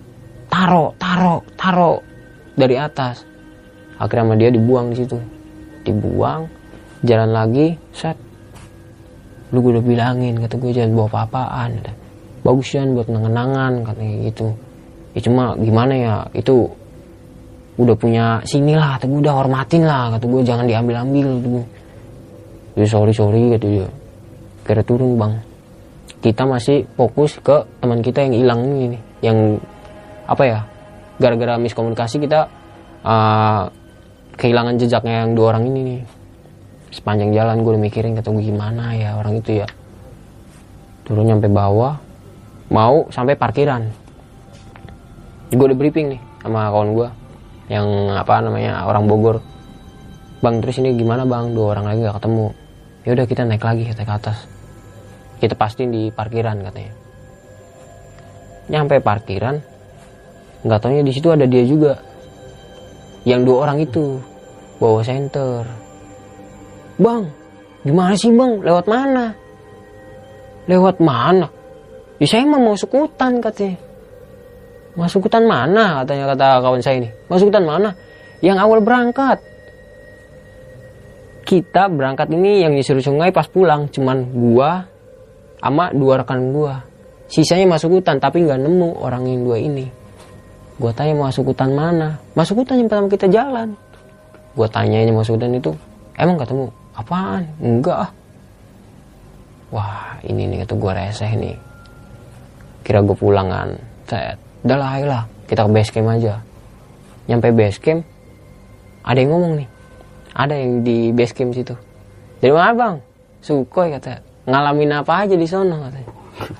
[0.47, 1.99] taro taro taro
[2.55, 3.27] dari atas.
[3.99, 5.19] Akhirnya sama dia dibuang di situ.
[5.83, 6.47] Dibuang
[7.03, 8.15] jalan lagi set.
[9.51, 11.71] Lu gue udah bilangin kata gue jangan bawa apa-apaan.
[12.39, 14.55] Bagus buat kenangan katanya gitu.
[15.11, 16.71] Ya cuma gimana ya itu
[17.79, 21.47] udah punya sini lah kata gue udah hormatin lah kata gue jangan diambil ambil kata
[21.47, 21.65] gue
[22.87, 23.87] sorry sorry kata dia.
[24.63, 25.33] Kira turun bang.
[26.19, 29.55] Kita masih fokus ke teman kita yang hilang ini yang
[30.27, 30.59] apa ya
[31.19, 32.47] gara-gara miskomunikasi kita
[33.03, 33.67] uh,
[34.35, 36.01] kehilangan jejaknya yang dua orang ini nih.
[36.91, 39.67] Sepanjang jalan gue udah mikirin kata gue gimana ya orang itu ya.
[41.07, 41.95] Turun nyampe bawah
[42.71, 43.87] mau sampai parkiran.
[45.49, 47.09] Gue udah briefing nih sama kawan gue
[47.69, 49.37] yang apa namanya orang Bogor.
[50.41, 51.53] Bang terus ini gimana bang?
[51.53, 52.47] Dua orang lagi gak ketemu.
[53.05, 54.37] Ya udah kita naik lagi kita ke atas.
[55.39, 56.93] Kita pastiin di parkiran katanya.
[58.69, 59.55] Nyampe parkiran
[60.59, 61.95] nggak taunya di situ ada dia juga.
[63.23, 64.19] Yang dua orang itu
[64.81, 65.63] bawa senter.
[66.99, 67.29] Bang
[67.85, 68.59] gimana sih bang?
[68.65, 69.25] Lewat mana?
[70.67, 71.47] Lewat mana?
[72.19, 73.88] Ya saya mau sukutan katanya
[74.99, 76.03] masuk hutan mana?
[76.03, 77.09] Katanya kata kawan saya ini.
[77.31, 77.95] Masuk hutan mana?
[78.43, 79.39] Yang awal berangkat.
[81.47, 83.87] Kita berangkat ini yang nyisir sungai pas pulang.
[83.87, 84.83] Cuman gua
[85.63, 86.83] sama dua rekan gua.
[87.31, 89.87] Sisanya masuk hutan tapi nggak nemu orang yang dua ini.
[90.75, 92.19] Gua tanya masuk hutan mana?
[92.35, 93.71] Masuk hutan yang pertama kita jalan.
[94.53, 95.71] Gua tanyain masuk hutan itu
[96.19, 96.67] emang ketemu
[96.99, 97.47] apaan?
[97.63, 97.97] Enggak.
[98.03, 98.11] Ah
[99.69, 101.55] wah ini nih kata gua reseh nih.
[102.81, 103.69] Kira gua pulangan.
[104.09, 106.45] Set udah lah ayolah kita ke base camp aja.
[107.25, 108.01] Nyampe base camp
[109.01, 109.69] ada yang ngomong nih.
[110.37, 111.73] Ada yang di base camp situ.
[112.37, 112.95] Dari mana bang
[113.41, 114.21] Sukhoi kata.
[114.45, 116.09] Ngalamin apa aja di sana katanya.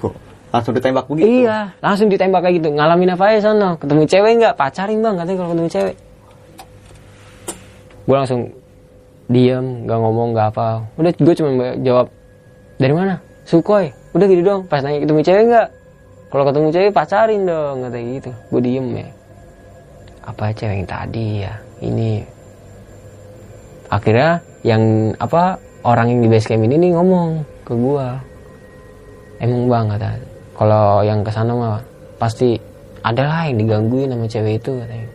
[0.54, 1.46] Langsung ditembak begitu?
[1.46, 2.74] iya langsung ditembak kayak gitu.
[2.74, 4.54] Ngalamin apa aja di sana ketemu cewek nggak?
[4.58, 5.96] Pacarin bang katanya kalau ketemu cewek.
[8.10, 8.42] Gue langsung
[9.30, 10.90] diam nggak ngomong nggak apa.
[10.98, 11.50] Udah gue cuma
[11.86, 12.10] jawab
[12.82, 13.22] dari mana?
[13.46, 13.94] Sukhoi.
[14.18, 15.68] Udah gitu dong pas nanya ketemu cewek nggak
[16.30, 18.32] kalau ketemu cewek pacarin dong katanya gitu.
[18.54, 19.10] Gue diem ya.
[20.30, 21.54] Apa cewek yang tadi ya?
[21.82, 22.12] Ini.
[23.90, 28.22] Akhirnya yang apa orang yang di base camp ini nih ngomong ke gua.
[29.42, 30.10] Emang bang kata.
[30.60, 31.82] Kalau yang ke sana mah
[32.20, 32.60] pasti
[33.02, 35.10] ada lah yang digangguin sama cewek itu katanya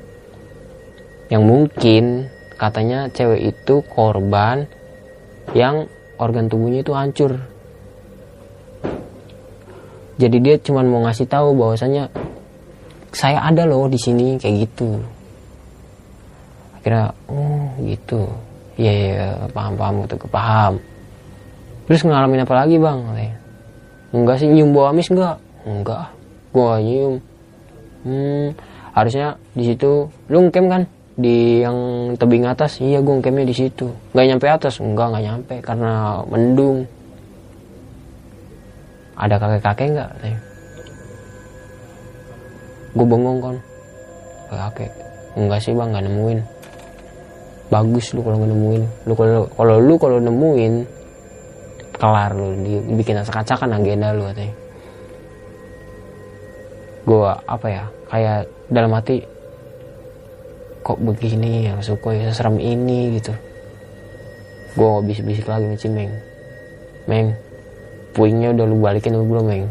[1.33, 4.69] yang mungkin katanya cewek itu korban
[5.53, 5.89] yang
[6.21, 7.41] organ tubuhnya itu hancur
[10.15, 12.07] jadi dia cuma mau ngasih tahu bahwasanya
[13.15, 15.03] saya ada loh di sini kayak gitu.
[16.79, 18.27] Akhirnya oh gitu.
[18.75, 20.79] Iya iya paham paham gitu paham.
[21.87, 22.99] Terus ngalamin apa lagi bang?
[24.15, 25.39] enggak sih nyium bau amis enggak?
[25.67, 26.07] Enggak.
[26.55, 27.19] Gua nyium.
[28.07, 28.55] Hmm
[28.95, 30.07] harusnya di situ.
[30.31, 30.83] Lu ngkem kan?
[31.15, 31.79] Di yang
[32.15, 32.79] tebing atas.
[32.79, 33.91] Iya gua ngkemnya di situ.
[34.15, 34.79] Nggak nyampe atas?
[34.79, 36.87] Enggak nggak nyampe karena mendung
[39.15, 40.41] ada kakek-kakek enggak katanya
[42.95, 43.57] gue bengong kan
[44.55, 44.93] kakek.
[45.35, 46.41] Enggak sih bang nggak nemuin.
[47.75, 48.83] Bagus lu kalau nggak nemuin.
[49.11, 50.75] Lu kalau kalau lu kalau nemuin
[51.99, 52.55] kelar lu.
[52.63, 54.55] Dibikin acak-acakan agenda lu katanya.
[57.05, 58.39] Gue apa ya kayak
[58.71, 59.27] dalam hati
[60.85, 63.35] kok begini ya suka ya serem ini gitu.
[64.79, 66.13] Gue bisik-bisik lagi nih Cimeng
[67.07, 67.35] Meng
[68.15, 69.67] puingnya udah lu balikin lu belum Meng.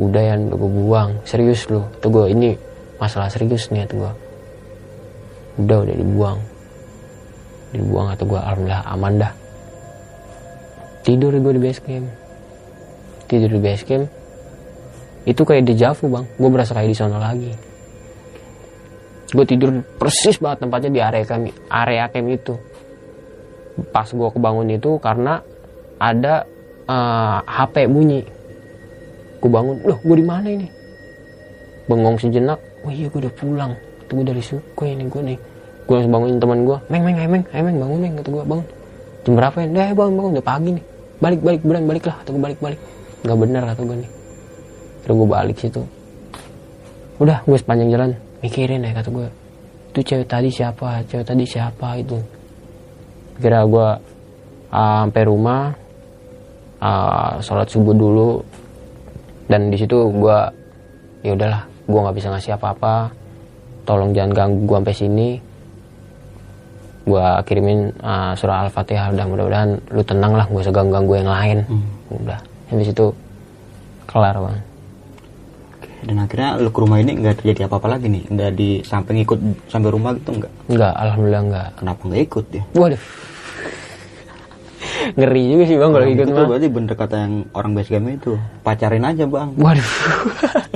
[0.00, 1.10] Udah ya udah gue buang.
[1.28, 2.56] Serius lu tuh gue ini
[2.96, 4.12] masalah serius nih tuh gue
[5.60, 6.38] udah udah dibuang.
[7.70, 9.32] Dibuang atau gue alhamdulillah aman dah.
[11.04, 12.08] Tidur gue di base camp.
[13.28, 14.04] Tidur di base camp.
[15.28, 16.24] Itu kayak dejavu bang.
[16.40, 17.52] Gue berasa kayak di sana lagi.
[19.30, 22.54] Gue tidur persis banget tempatnya di area camp area camp itu.
[23.92, 25.38] Pas gue kebangun itu karena
[26.00, 26.48] ada
[26.90, 28.26] uh, HP bunyi.
[29.38, 30.66] Gue bangun loh gue di mana ini?
[31.86, 32.58] Bengong sejenak.
[32.82, 33.72] Oh iya gue udah pulang.
[34.10, 35.38] Tuh gue dari suku ini gue nih
[35.90, 38.66] gue langsung bangunin teman gue meng meng meng meng bangun meng kata gue bangun.
[39.26, 39.66] Jam berapa ya?
[39.70, 40.84] Dah bangun bangun udah pagi nih.
[41.20, 42.80] Balik balik bulan balik lah kata gue balik balik.
[43.22, 44.10] Nggak benar kata gue nih.
[45.06, 45.82] Terus gue balik situ.
[47.22, 49.28] Udah gue sepanjang jalan mikirin ya kata gue
[49.90, 51.02] itu cewek tadi siapa?
[51.10, 51.98] Cewek tadi siapa?
[51.98, 52.22] Itu.
[53.42, 53.88] Kira gue
[54.70, 55.74] uh, sampai rumah
[56.80, 58.40] uh, sholat subuh dulu.
[59.46, 60.38] Dan di situ gue
[61.22, 63.12] ya udahlah gue nggak bisa ngasih apa-apa.
[63.84, 65.28] Tolong jangan ganggu gue sampai sini.
[67.04, 71.58] Gue kirimin uh, surah al-fatihah udah mudah-mudahan lu tenang lah gue seganggu ganggu yang lain.
[72.12, 72.40] Udah.
[72.70, 73.06] Habis itu
[74.06, 74.58] kelar bang.
[76.00, 79.36] Dan akhirnya lu ke rumah ini nggak terjadi apa-apa lagi nih, nggak di samping ikut
[79.68, 80.52] sampai rumah gitu nggak?
[80.72, 82.62] enggak alhamdulillah enggak Kenapa nggak ikut ya?
[82.72, 83.02] waduh
[85.16, 87.72] ngeri juga sih bang kalau Orang ikut itu mah tuh berarti bener kata yang orang
[87.74, 89.48] base game itu pacarin aja bang.
[89.58, 89.90] waduh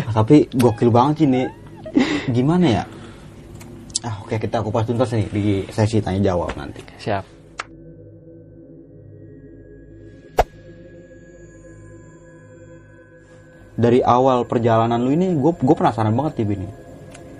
[0.04, 1.46] Nah, tapi gokil banget sih nih.
[2.30, 2.84] Gimana ya?
[4.04, 6.82] Ah oke kita kupas tuntas nih di sesi tanya jawab nanti.
[7.00, 7.24] siap
[13.74, 16.68] Dari awal perjalanan lu ini, gue gue penasaran banget nih ini.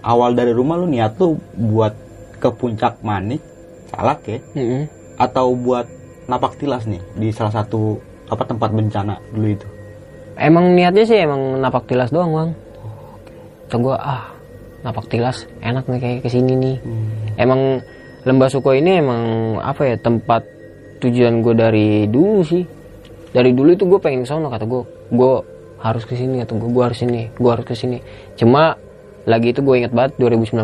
[0.02, 1.94] Awal dari rumah lu niat lu buat
[2.42, 3.38] ke puncak manik,
[3.86, 4.90] salak ya, Mm-mm.
[5.14, 5.86] atau buat
[6.24, 9.66] napak tilas nih di salah satu apa tempat bencana dulu itu.
[10.34, 12.50] emang niatnya sih emang napak tilas doang bang.
[13.70, 14.24] Kata gue ah
[14.82, 16.76] napak tilas enak nih kayak ke sini nih.
[17.38, 17.82] Emang
[18.24, 19.22] lembah suko ini emang
[19.60, 20.42] apa ya tempat
[21.04, 22.64] tujuan gue dari dulu sih.
[23.34, 25.32] Dari dulu itu gue pengen ke sono kata gue gue
[25.84, 27.98] harus ke sini kata gue gue harus sini gue harus ke sini.
[28.34, 28.74] Cuma
[29.24, 30.60] lagi itu gue inget banget 2019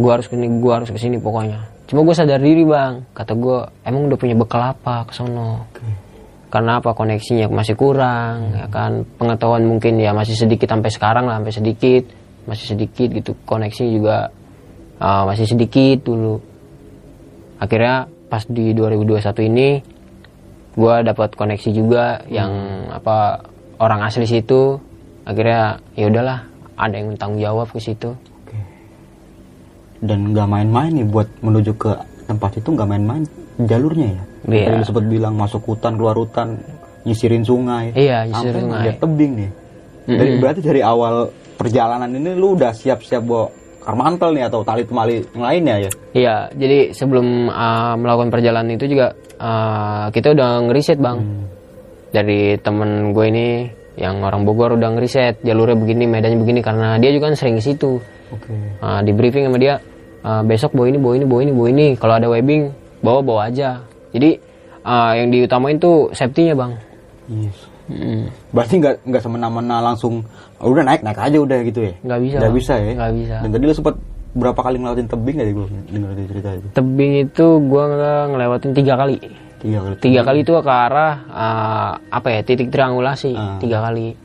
[0.00, 3.02] gue harus ke sini gue harus ke sini pokoknya cuma gue sadar diri bang.
[3.10, 5.66] Kata gue emang udah punya bekal apa ke sono?
[6.46, 6.94] Karena apa?
[6.94, 9.02] Koneksinya masih kurang ya kan?
[9.18, 12.06] Pengetahuan mungkin ya masih sedikit sampai sekarang lah sampai sedikit.
[12.46, 13.34] Masih sedikit gitu.
[13.42, 14.30] Koneksi juga
[15.02, 16.38] uh, masih sedikit dulu.
[17.58, 19.68] Akhirnya pas di 2021 ini
[20.78, 22.50] gua dapat koneksi juga yang
[22.94, 23.42] apa
[23.82, 24.78] orang asli situ.
[25.26, 26.46] Akhirnya ya udahlah
[26.78, 28.14] ada yang tanggung jawab ke situ
[30.00, 31.92] Dan nggak main-main nih buat menuju ke
[32.24, 33.22] tempat itu nggak main-main
[33.68, 34.22] jalurnya ya.
[34.48, 34.66] Iya.
[34.66, 36.56] Tadi lu sempat bilang masuk hutan keluar hutan
[37.04, 37.92] nyisirin sungai.
[37.92, 38.78] Iya, nyisir Sampai sungai.
[38.80, 39.50] ngeliat tebing nih.
[40.10, 41.28] Dari berarti dari awal
[41.60, 43.46] perjalanan ini lu udah siap-siap bawa
[43.80, 45.90] karmantel nih atau tali temali yang lainnya ya.
[46.12, 51.18] Iya, jadi sebelum uh, melakukan perjalanan itu juga uh, kita udah ngeriset bang.
[52.10, 53.46] Dari temen gue ini
[53.94, 57.64] yang orang Bogor udah ngeriset jalurnya begini, medannya begini karena dia juga kan sering ke
[57.64, 58.00] situ.
[58.30, 58.52] Oke.
[58.82, 59.78] Uh, di briefing sama dia
[60.22, 61.86] uh, besok bawa ini, bawa ini, bawa ini, bawa ini.
[61.94, 62.62] Kalau ada webbing
[63.00, 63.80] bawa bawa aja.
[64.10, 64.36] Jadi
[64.82, 66.72] uh, yang diutamain tuh safety-nya bang.
[67.28, 67.58] Yes.
[67.90, 70.22] Mm, Berarti nggak nggak semena-mena langsung
[70.62, 71.94] "Oh, udah naik naik aja udah gitu ya.
[72.00, 72.92] Nggak bisa, Nggak bisa ya.
[72.94, 73.36] Nggak bisa.
[73.42, 73.94] Dan tadi lu sempat
[74.30, 76.66] berapa kali ngelewatin tebing tadi gue dengar cerita itu.
[76.70, 77.84] Tebing itu gue
[78.30, 79.18] ngelewatin tiga kali.
[79.60, 79.94] Tiga kali.
[80.00, 83.58] tiga kali itu ke arah uh, apa ya titik triangulasi Ah.
[83.60, 84.16] tiga kali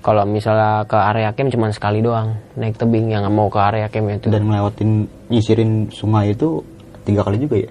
[0.00, 4.08] kalau misalnya ke area camp cuma sekali doang naik tebing yang mau ke area camp
[4.08, 4.90] itu Dan ngelewatin
[5.28, 6.64] nyisirin sungai itu
[7.02, 7.70] tiga kali juga ya.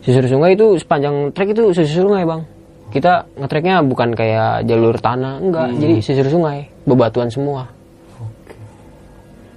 [0.00, 2.42] susur sungai itu sepanjang trek itu susur sungai bang
[2.88, 5.78] kita ngetreknya bukan kayak jalur tanah enggak Hmm.
[5.78, 7.68] jadi susur sungai bebatuan semua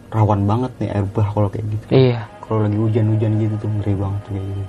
[0.10, 1.86] Rawan banget nih air bah kalau kayak gitu.
[1.90, 4.64] iya Kalau lagi hujan-hujan gitu tuh ngeri banget kayak gitu.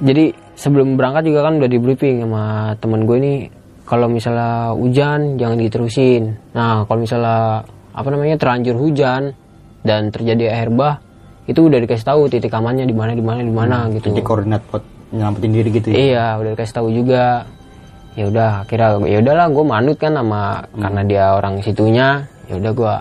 [0.00, 2.42] jadi sebelum berangkat juga kan udah di briefing sama
[2.78, 3.34] temen gue ini
[3.88, 6.36] kalau misalnya hujan jangan diterusin.
[6.52, 7.64] Nah kalau misalnya
[7.96, 9.32] apa namanya terlanjur hujan
[9.80, 11.00] dan terjadi air bah
[11.48, 14.12] itu udah dikasih tahu titik amannya di mana di mana di mana gitu.
[14.12, 15.96] Jadi koordinat buat nyelamatin diri gitu ya.
[15.96, 17.48] iya udah dikasih tahu juga.
[18.12, 22.72] Ya udah kira ya udahlah gue manut kan sama karena dia orang situnya ya udah
[22.76, 22.94] gue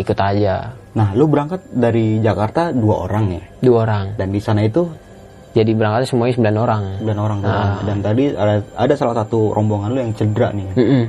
[0.00, 0.72] ikut aja.
[0.90, 3.42] Nah, lu berangkat dari Jakarta dua orang ya.
[3.62, 4.18] dua orang.
[4.18, 4.88] Dan di sana itu
[5.50, 6.82] jadi berangkatnya semuanya sembilan orang.
[7.02, 7.38] Sembilan orang.
[7.42, 7.82] Ah.
[7.82, 10.66] Dan tadi ada ada salah satu rombongan lu yang cedera nih.
[10.78, 11.04] Mm-mm.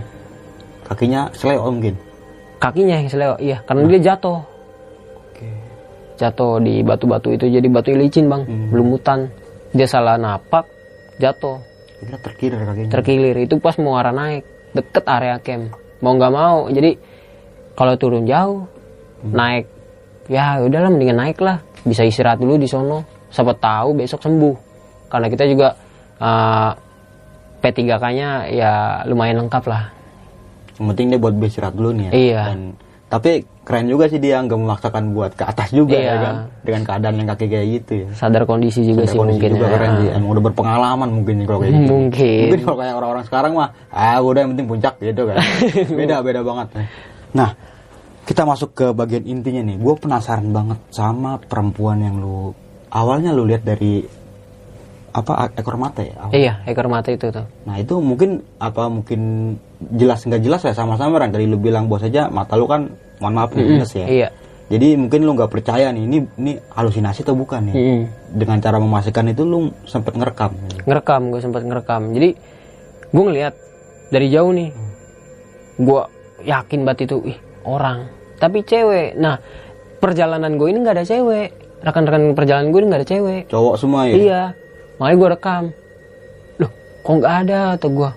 [0.89, 1.95] Kakinya seleo mungkin.
[2.61, 3.57] kakinya yang seleo iya.
[3.65, 4.39] Karena dia jatuh.
[6.17, 8.45] Jatuh di batu-batu itu jadi batu licin bang.
[8.69, 9.29] Belumutan
[9.73, 10.65] dia salah napak
[11.21, 11.61] jatuh.
[12.01, 12.89] Kira terkilir kakinya.
[12.89, 13.35] terkilir.
[13.45, 15.73] Itu pas mau arah naik deket area camp.
[16.01, 16.97] Mau nggak mau jadi
[17.77, 18.65] kalau turun jauh
[19.21, 19.69] naik.
[20.29, 23.01] Ya udahlah mendingan naik lah bisa istirahat dulu di sono
[23.31, 24.55] siapa tahu besok sembuh
[25.07, 25.67] karena kita juga
[26.19, 26.71] uh,
[27.59, 28.71] P3K-nya ya
[29.05, 29.83] lumayan lengkap lah
[30.75, 32.11] Yang penting dia buat beristirahat dulu nih ya.
[32.11, 32.43] Iya.
[32.49, 32.59] Dan
[33.05, 36.09] tapi keren juga sih dia nggak memaksakan buat ke atas juga Iya.
[36.09, 36.35] ya kan.
[36.65, 38.07] Dengan keadaan yang kaki kayak gitu ya.
[38.17, 39.73] sadar kondisi juga Ada sih kondisi mungkin juga ya.
[39.77, 40.09] keren sih.
[40.09, 41.85] Emang udah berpengalaman mungkin kalau kayak gitu.
[41.85, 42.39] Mungkin.
[42.49, 45.37] Mungkin kalau kayak orang-orang sekarang mah, ah udah yang penting puncak gitu kan.
[46.01, 46.67] beda beda banget.
[47.31, 47.49] Nah,
[48.25, 49.77] kita masuk ke bagian intinya nih.
[49.77, 52.57] Gue penasaran banget sama perempuan yang lu
[52.91, 54.03] awalnya lu lihat dari
[55.11, 56.15] apa ekor mata ya?
[56.15, 56.31] Awal.
[56.31, 57.43] Iya, ekor mata itu tuh.
[57.67, 59.53] Nah itu mungkin apa mungkin
[59.91, 62.87] jelas nggak jelas ya sama-sama orang tadi lu bilang bos aja mata lu kan
[63.19, 64.27] mohon maaf nih, minus ya Iya.
[64.71, 68.01] jadi mungkin lu nggak percaya nih ini ini halusinasi atau bukan nih Mm-mm.
[68.33, 70.53] dengan cara memastikan itu lu sempet ngerekam
[70.85, 72.29] ngerekam gue sempat ngerekam jadi
[73.09, 73.53] gue ngeliat
[74.09, 74.69] dari jauh nih
[75.77, 76.01] gue
[76.45, 79.37] yakin banget itu ih orang tapi cewek nah
[79.97, 81.49] perjalanan gue ini nggak ada cewek
[81.81, 83.43] rekan-rekan perjalanan gue nggak ada cewek.
[83.49, 84.13] Cowok semua ya?
[84.15, 84.41] Iya.
[84.97, 85.63] Makanya gue rekam.
[86.57, 88.11] Loh kok nggak ada atau gue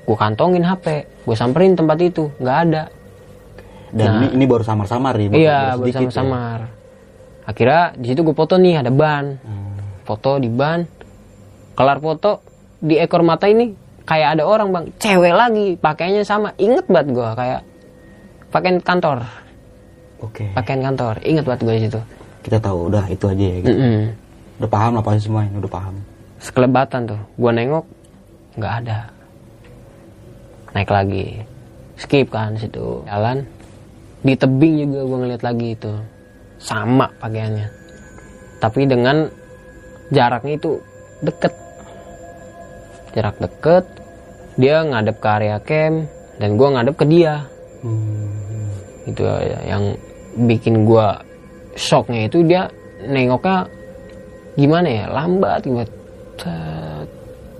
[0.00, 0.86] gue kantongin hp
[1.22, 2.32] gue samperin tempat itu.
[2.36, 2.82] Nggak ada.
[3.90, 5.42] Dan ini, ini baru samar-samar nih baru- Nah.
[5.42, 5.84] iya baru ya.
[5.84, 6.58] bersama-samar
[7.42, 9.36] akhirnya di situ gue foto nih ada ban.
[9.42, 9.74] Hmm.
[10.02, 10.82] foto di ban.
[11.74, 12.40] Kelar foto
[12.78, 13.70] di ekor mata ini
[14.02, 14.84] kayak ada orang bang.
[14.96, 16.54] Cewek lagi pakainya sama.
[16.56, 17.60] Inget banget gue kayak
[18.48, 19.18] pakaian kantor.
[20.20, 20.50] Oke.
[20.52, 21.18] Pakaian kantor.
[21.22, 22.00] Inget banget gue di situ
[22.40, 23.76] kita tahu udah itu aja ya gitu.
[23.76, 24.04] Mm-mm.
[24.60, 25.94] udah paham lah pasti semua ini udah paham.
[26.40, 27.20] Sekelebatan tuh.
[27.36, 27.84] Gue nengok
[28.56, 28.98] nggak ada.
[30.76, 31.26] Naik lagi.
[32.00, 33.04] Skip kan situ.
[33.08, 33.44] Jalan.
[34.20, 35.92] Di tebing juga gue ngeliat lagi itu.
[36.60, 37.68] Sama pakaiannya.
[38.60, 39.28] Tapi dengan
[40.12, 40.80] jaraknya itu
[41.24, 41.52] deket.
[43.16, 43.84] Jarak deket
[44.60, 46.04] dia ngadep ke area camp
[46.36, 47.48] dan gue ngadep ke dia.
[49.08, 49.96] Itu ya, yang
[50.36, 51.06] bikin gue
[51.74, 52.66] shocknya itu dia
[53.02, 53.66] nengoknya
[54.54, 55.04] gimana ya?
[55.08, 55.84] Lambat gitu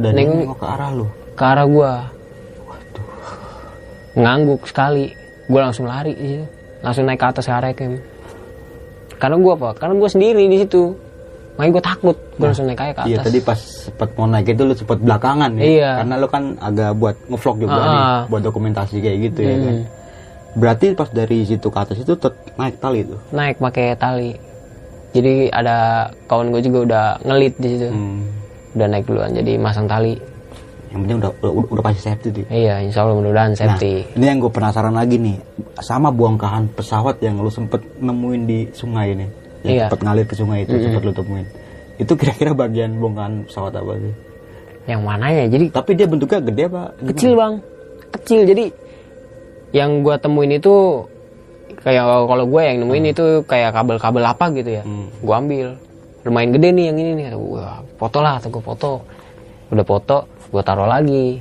[0.00, 1.06] dan Nengok- nengok ke arah lu?
[1.36, 1.92] ke arah gue
[4.16, 5.06] ngangguk sekali.
[5.50, 6.46] Gue langsung lari di situ.
[6.80, 8.00] Langsung naik ke atas camp
[9.20, 9.68] karena gue apa?
[9.76, 10.96] Karena gue sendiri di situ.
[11.60, 12.16] Makanya gue takut.
[12.40, 13.10] Gue langsung naik aja ke atas.
[13.12, 15.62] Iya tadi pas sempat mau naik itu lu sempat belakangan ya.
[15.62, 15.90] Iya.
[16.00, 17.84] Karena lu kan agak buat ngevlog juga Ah.
[17.84, 19.76] nih, buat dokumentasi kayak gitu ya kan.
[20.50, 20.58] Hmm.
[20.58, 22.12] Berarti pas dari situ ke atas itu
[22.54, 23.20] naik tali tuh.
[23.30, 24.34] naik pakai tali
[25.10, 25.76] jadi ada
[26.24, 28.26] kawan gue juga udah ngelit di situ Hmm.
[28.72, 30.14] udah naik duluan jadi masang tali
[30.88, 32.46] Yang penting udah udah, udah pasti safety tuh.
[32.48, 35.38] iya insya Allah mudah-mudahan safety Nah, ini yang gue penasaran lagi nih,
[35.78, 39.26] sama bongkahan pesawat yang lu sempet nemuin di sungai ini,
[39.62, 39.82] yang Iya.
[39.86, 41.46] sempet ngalir ke sungai itu, sempet lu temuin.
[41.94, 44.14] Itu kira-kira bagian bongkahan pesawat apa sih?
[44.82, 46.82] yang mana ya jadi Tapi dia bentuknya gede apa?
[47.06, 47.54] kecil bang
[48.10, 48.64] kecil jadi
[49.70, 51.06] yang gua temuin itu
[51.80, 54.82] kayak kalau gue yang nemuin itu kayak kabel-kabel apa gitu ya.
[54.84, 55.08] Hmm.
[55.22, 55.78] gua ambil.
[56.20, 57.26] Lumayan gede nih yang ini nih.
[57.32, 58.92] Gua foto lah atau gue foto.
[59.72, 60.16] Udah foto
[60.50, 61.40] gue taruh lagi.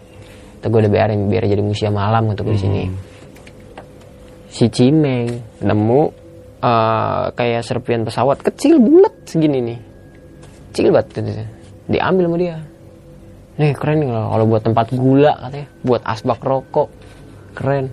[0.59, 2.83] Atau gue udah biarin biar jadi museum alam untuk di sini.
[4.49, 6.01] Si Cimeng nemu
[6.63, 9.79] eh, kayak serpian pesawat kecil bulat segini nih.
[10.71, 11.43] Kecil banget gitu.
[11.89, 12.57] diambil sama dia.
[13.59, 15.67] Nih keren nih kalau buat tempat gula katanya.
[15.83, 16.87] Buat asbak rokok.
[17.57, 17.91] Keren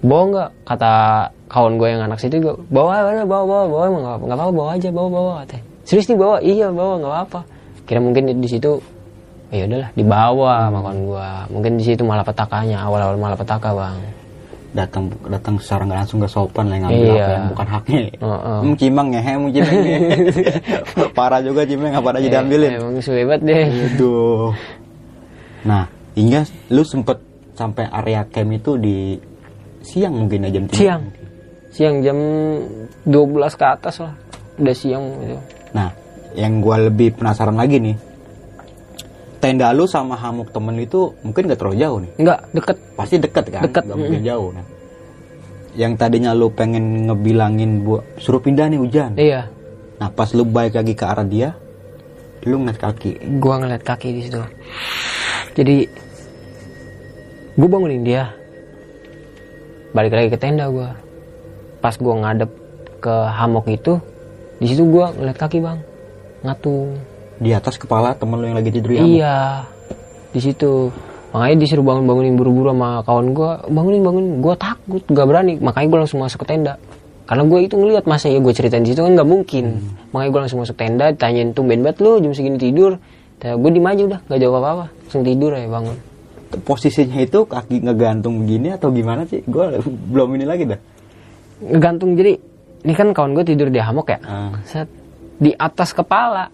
[0.00, 0.92] bawa nggak kata
[1.46, 4.52] kawan gue yang anak situ juga bawa bawa bawa bawa bawa emang nggak nggak apa
[4.52, 7.40] bawa aja bawa bawa katanya serius nih bawa iya bawa nggak apa
[7.84, 8.72] kira mungkin di, di situ
[9.50, 13.74] ya udahlah dibawa sama kawan gue mungkin di situ malah petakanya awal awal malah petaka
[13.74, 13.98] bang
[14.70, 17.18] datang datang secara nggak langsung gak sopan lah ngambil Iya.
[17.18, 18.00] apa yang bukan haknya.
[18.22, 18.58] Heeh.
[18.62, 19.98] Hmm, cimang ya, hmm, cimang ya.
[21.18, 22.70] Parah juga cimang apa aja diambilin.
[22.78, 24.54] emang suwebat deh Aduh.
[25.66, 27.18] Nah, hingga lu sempet
[27.58, 29.18] sampai area camp itu di
[29.80, 30.78] siang mungkin ya jam tiga.
[30.78, 31.02] siang
[31.70, 32.18] siang jam
[33.06, 34.12] 12 ke atas lah
[34.58, 35.38] udah siang gitu
[35.70, 35.94] Nah,
[36.34, 37.94] yang gua lebih penasaran lagi nih.
[39.38, 42.12] Tenda lu sama hamuk temen itu mungkin gak terlalu jauh nih.
[42.18, 43.62] enggak deket Pasti deket kan?
[43.70, 44.50] Deket, Gak mungkin jauh.
[44.50, 44.66] Nah.
[45.78, 49.14] Yang tadinya lu pengen ngebilangin buat suruh pindah nih hujan.
[49.14, 49.46] iya
[49.96, 51.54] Nah, pas lu balik lagi ke arah dia,
[52.44, 53.38] lu ngeliat kaki.
[53.38, 54.40] gua ngeliat kaki di situ
[55.52, 55.84] jadi
[57.54, 58.32] gua bangunin dia
[59.90, 60.96] balik lagi ke tenda gua.
[61.80, 62.50] Pas gua ngadep
[63.00, 63.96] ke hamok itu
[64.60, 65.78] di situ gua ngeliat kaki bang.
[66.44, 67.00] Ngatung.
[67.40, 69.64] Di atas kepala temen lu yang lagi tidur di iya.
[70.30, 70.92] Di situ.
[71.30, 73.62] Makanya disuruh bangun bangunin buru-buru sama kawan gua.
[73.66, 75.56] Bangunin bangunin gua takut gak berani.
[75.62, 76.76] Makanya gua langsung masuk ke tenda.
[77.30, 79.78] Karena gue itu ngeliat masa ya gue ceritain di situ kan nggak mungkin.
[80.10, 82.98] Makanya gue langsung masuk tenda ditanyain tuh banget lu jam segini tidur?
[83.40, 86.09] Gue diem aja udah gak jawab apa apa langsung tidur ya bangun
[86.52, 89.38] Posisinya itu kaki ngegantung begini atau gimana sih?
[89.44, 90.80] Gua belum ini lagi dah.
[91.62, 92.34] ngegantung jadi
[92.80, 94.88] ini kan kawan gue tidur di hamok ya Ah, Set,
[95.36, 96.48] di atas kepala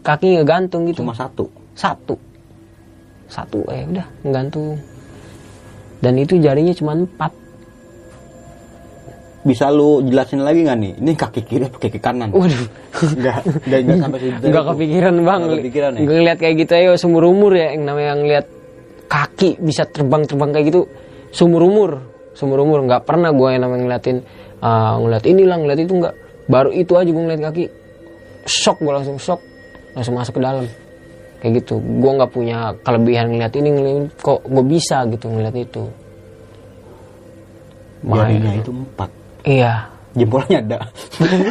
[0.00, 1.48] kaki ngegantung gitu cuma satu.
[1.72, 2.14] satu
[3.24, 4.76] satu eh udah ngegantung
[5.98, 7.32] dan itu jarinya cuma empat
[9.42, 10.92] Bisa lu jelasin lagi nggak nih?
[10.98, 12.32] Ini kaki kiri apa kaki kanan?
[12.32, 12.64] waduh
[13.10, 14.44] Enggak, enggak, enggak sampai situ.
[14.46, 16.00] nggak kepikiran bang Nggak kepikiran ya?
[16.02, 18.46] Ngeliat kayak gitu ayo seumur umur ya yang namanya ngeliat
[19.06, 20.80] kaki bisa terbang terbang kayak gitu
[21.30, 21.90] seumur umur
[22.34, 24.18] seumur umur nggak pernah gue yang namanya ngeliatin
[24.58, 26.14] ah, ngeliat inilah ngeliat itu nggak.
[26.44, 27.64] Baru itu aja gue ngeliat kaki
[28.44, 29.40] shock gue langsung shock.
[29.94, 30.66] Langsung masuk ke dalam.
[31.40, 31.78] Kayak gitu.
[31.78, 35.84] Gue nggak punya kelebihan ngeliat ini ngeliat kok gue bisa gitu ngeliat itu?
[38.04, 39.10] Jarinya Makanya- itu empat.
[39.44, 39.74] iya
[40.14, 40.78] Jempolnya ada.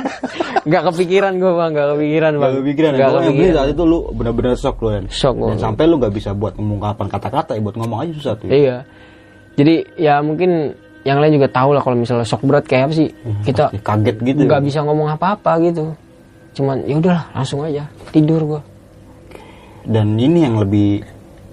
[0.68, 2.98] nggak kepikiran gue bang nggak kepikiran bang Gak kepikiran ya.
[2.98, 3.54] Nggak kepikiran.
[3.60, 5.06] saat itu lu bener-bener shock lu kan.
[5.12, 8.48] Shock Dan sampai lu gak bisa buat mengungkapkan kata-kata ya buat ngomong aja susah tuh.
[8.48, 8.88] Iya.
[9.60, 10.72] Jadi ya mungkin
[11.04, 13.10] yang lain juga tahu lah kalau misalnya shock berat kayak apa sih.
[13.44, 14.40] Kita Pasti kaget gitu.
[14.48, 15.92] nggak bisa ngomong apa-apa gitu.
[16.56, 17.84] Cuman ya udahlah langsung aja
[18.16, 18.62] tidur gua.
[19.84, 21.04] Dan ini yang lebih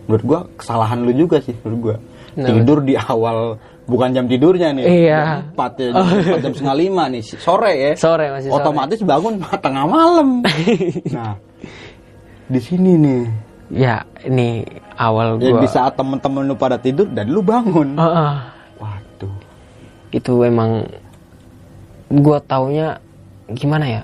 [0.07, 1.99] menurut gua kesalahan lu juga sih menurut.
[2.31, 2.47] Kenapa?
[2.63, 3.59] Tidur di awal
[3.91, 4.85] bukan jam tidurnya nih.
[4.87, 5.23] Iya.
[5.51, 7.93] Empat ya, jam, empat, jam setengah lima nih sore ya.
[7.99, 8.63] Sore masih sore.
[8.63, 9.35] Otomatis bangun
[9.67, 10.29] tengah malam.
[11.17, 11.35] nah,
[12.47, 13.23] di sini nih.
[13.71, 14.67] Ya ini
[14.99, 15.63] awal Ya, gua.
[15.63, 17.95] di saat temen-temen lu pada tidur dan lu bangun.
[17.95, 18.33] Heeh.
[18.79, 19.35] Waduh.
[20.11, 20.87] itu emang
[22.11, 22.99] gua taunya
[23.47, 24.03] gimana ya.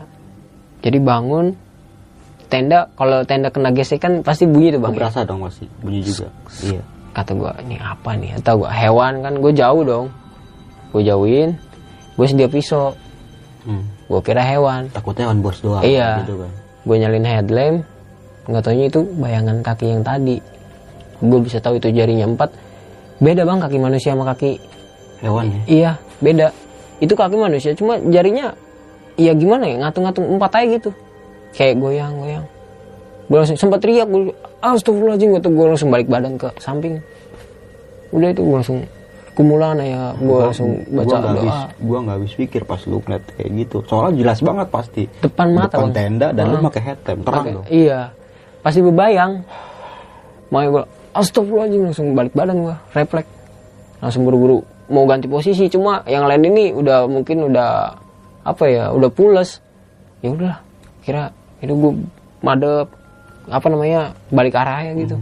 [0.83, 1.51] Jadi bangun
[2.47, 4.95] tenda kalau tenda kena gesekan pasti bunyi tuh bang.
[4.95, 4.99] ya?
[5.03, 6.31] Berasa dong masih bunyi juga.
[6.63, 6.83] Iya.
[7.17, 8.37] Kata gua ini apa nih?
[8.37, 10.07] Atau gua hewan kan gue jauh dong.
[10.93, 11.57] Gue jauhin
[12.17, 12.93] gue sedia pisau.
[13.67, 13.83] Hmm.
[14.07, 14.87] gue kira hewan.
[14.95, 15.83] Takutnya kan bos doang.
[15.83, 16.23] Iya.
[16.23, 16.51] gitu kan.
[16.87, 17.79] gue nyalin headlamp
[18.47, 20.39] nggak taunya itu bayangan kaki yang tadi.
[21.19, 22.53] Gue bisa tahu itu jarinya empat.
[23.19, 24.61] Beda bang kaki manusia sama kaki
[25.25, 25.61] Hewan ya.
[25.67, 26.53] iya beda.
[27.01, 28.53] Itu kaki manusia cuma jarinya
[29.17, 30.91] iya gimana ya ngatung-ngatung empat aja gitu.
[31.57, 32.45] Kayak goyang goyang
[33.27, 37.03] gue langsung sempat teriak gue astagfirullahaladzim gue tuh gue langsung balik badan ke samping
[38.11, 38.79] udah itu gue langsung
[39.37, 43.25] kumulan ya gue langsung baca gua doa habis gua nggak habis pikir pas lu ngeliat
[43.37, 45.93] kayak gitu soalnya jelas banget pasti depan mata depan Bang.
[45.93, 46.63] tenda dan lu Ah.
[46.71, 48.01] pakai headlamp terang dong Iya.
[48.65, 49.33] Pasti berbayang.
[50.51, 53.31] Makanya gue astagfirullahaladzim langsung balik badan gue, refleks.
[54.03, 54.59] Langsung buru-buru
[54.89, 57.95] mau ganti posisi cuma yang lain ini udah mungkin udah
[58.43, 59.63] apa ya, udah pules.
[60.19, 60.59] Ya udahlah,
[61.03, 61.93] kira itu gue
[62.41, 62.91] madep
[63.49, 65.17] apa namanya balik arah ya gitu.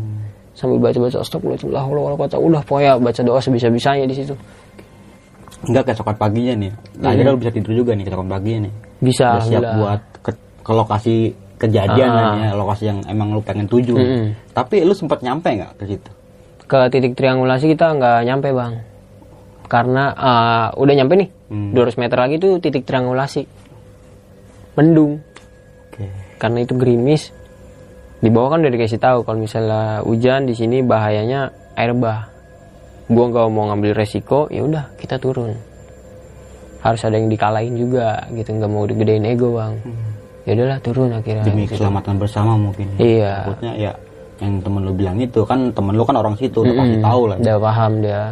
[0.52, 2.36] Sambil baca-baca astagfirullahaladzim, la haula wala quwata.
[2.36, 4.34] udah pokoknya baca doa sebisa-bisanya di situ.
[5.64, 9.26] enggak keesokan paginya nih nah, akhirnya lu bisa tidur juga nih keesokan paginya nih Bisa
[9.32, 11.14] udah siap buat ke, ke lokasi
[11.56, 12.36] kejadian Ah.
[12.36, 14.36] ya lokasi yang emang lu pengen tuju Mm-mm.
[14.52, 16.10] tapi lu sempat nyampe nggak ke situ
[16.62, 18.72] ke titik triangulasi kita nggak nyampe bang
[19.64, 21.70] karena uh, udah nyampe nih Hmm.
[21.72, 23.48] 200 meter lagi tuh titik triangulasi
[24.74, 25.22] mendung
[25.88, 26.04] oke
[26.36, 27.32] karena itu gerimis
[28.24, 32.32] di bawah kan udah dikasih tahu kalau misalnya hujan di sini bahayanya air bah.
[33.04, 35.52] Gua nggak mau ngambil resiko ya udah kita turun.
[36.80, 39.76] Harus ada yang dikalahin juga gitu nggak mau digedein ego bang.
[40.48, 41.44] Ya udahlah turun akhirnya.
[41.44, 41.76] Demi gitu.
[41.76, 42.88] keselamatan bersama mungkin.
[42.96, 43.44] Iya.
[43.44, 43.92] takutnya ya
[44.40, 47.04] yang temen lu bilang itu kan temen lu kan orang situ udah pasti Mm-mm.
[47.04, 47.36] tahu lah.
[47.44, 48.22] Udah paham dia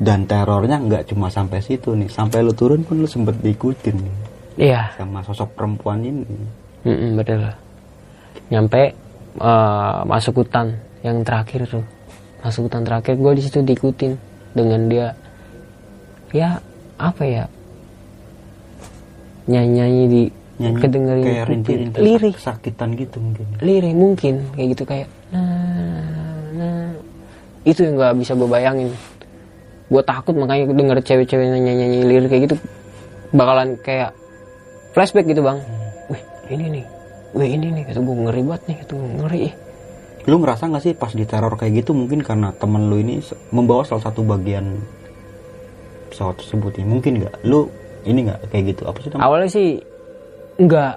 [0.00, 2.08] dan terornya nggak cuma sampai situ nih.
[2.08, 4.00] Sampai lu turun pun lu sempet diikutin.
[4.00, 4.16] Nih
[4.72, 4.88] iya.
[4.96, 6.24] Sama sosok perempuan ini.
[6.88, 7.44] Mm-mm, betul.
[8.48, 8.96] Nyampe
[9.36, 10.72] eh, masuk hutan
[11.04, 11.84] yang terakhir tuh.
[12.40, 14.16] Masuk hutan terakhir gue di situ diikutin
[14.56, 15.12] dengan dia.
[16.32, 16.64] Ya
[16.96, 17.44] apa ya?
[19.44, 20.22] Nyanyi nyanyi di
[20.60, 21.52] nyanyi kedengerin kayak kuping.
[21.52, 22.32] rintik-rintik lirih.
[22.32, 23.46] kesakitan gitu mungkin.
[23.60, 24.34] Lirih mungkin.
[24.56, 26.02] Kayak gitu kayak nah
[26.56, 26.90] nah
[27.62, 28.90] itu yang nggak bisa gue bayangin
[29.90, 32.56] gue takut makanya denger cewek-cewek nyanyi nyanyi lirik kayak gitu
[33.34, 34.14] bakalan kayak
[34.94, 35.58] flashback gitu bang.
[36.10, 36.84] Wih ini nih.
[37.34, 37.82] Wih ini nih.
[37.90, 39.42] Kata gue ngeri banget nih gue ngeri.
[40.28, 43.22] Lu ngerasa nggak sih pas diteror kayak gitu mungkin karena temen lu ini
[43.54, 44.82] membawa salah satu bagian
[46.10, 47.34] pesawat tersebut nih mungkin nggak?
[47.46, 47.70] Lu
[48.06, 48.82] ini nggak kayak gitu?
[48.86, 49.68] Apa sih namanya awalnya sih
[50.60, 50.94] enggak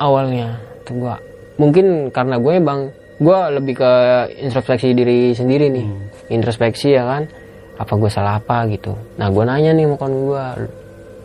[0.00, 0.48] awalnya
[0.86, 1.16] tuh gua
[1.60, 2.80] mungkin karena gue bang
[3.20, 3.92] gue lebih ke
[4.40, 5.86] introspeksi diri sendiri nih.
[6.32, 7.28] Introspeksi ya kan
[7.80, 8.92] apa gue salah apa gitu.
[9.16, 10.44] Nah gue nanya nih sama kawan gue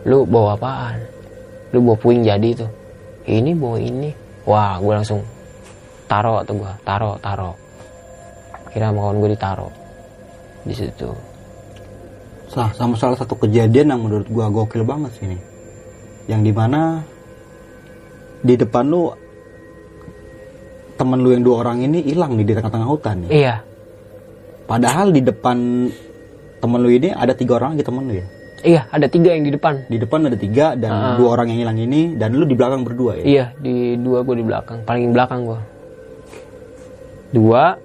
[0.08, 0.98] lu bawa apaan?
[1.76, 2.70] Lu bawa puing jadi tuh.
[3.28, 4.10] Ini bawa ini.
[4.48, 5.20] Wah gue langsung
[6.08, 7.52] taro tuh gue taro taro.
[8.72, 9.68] Kira sama kawan gue ditaro
[10.64, 11.36] di situ.
[12.56, 15.36] Nah, sama salah satu kejadian yang menurut gua gokil banget sih ini.
[16.24, 17.04] Yang di mana
[18.40, 19.12] di depan lu
[20.96, 23.30] temen lu yang dua orang ini hilang nih di tengah-tengah hutan nih.
[23.44, 23.56] iya.
[24.64, 25.86] Padahal di depan
[26.56, 28.26] temen lu ini ada tiga orang lagi temen lu ya.
[28.62, 31.78] iya ada tiga yang di depan Di depan ada tiga dan dua orang yang hilang
[31.78, 33.24] ini dan lu di belakang berdua ya.
[33.24, 35.60] Iya, di dua gue di belakang, paling belakang gue.
[37.28, 37.76] Dua,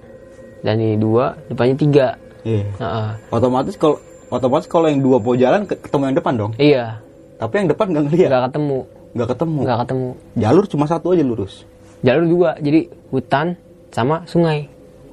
[0.60, 2.06] dan ini dua, depannya tiga.
[2.42, 2.64] Iya.
[2.72, 3.10] Heeh.
[3.28, 3.98] Otomatis kalau
[4.28, 6.52] otomatis kalau yang dua mau jalan ke- ketemu yang depan dong.
[6.56, 6.98] Iya,
[7.36, 8.78] Tapi yang depan nggak ngeliat, nggak ketemu,
[9.12, 9.60] nggak ketemu.
[9.60, 10.08] nggak ketemu.
[10.36, 11.54] Jalur cuma satu aja lurus.
[12.00, 13.58] Jalur dua, jadi hutan
[13.90, 14.70] sama sungai.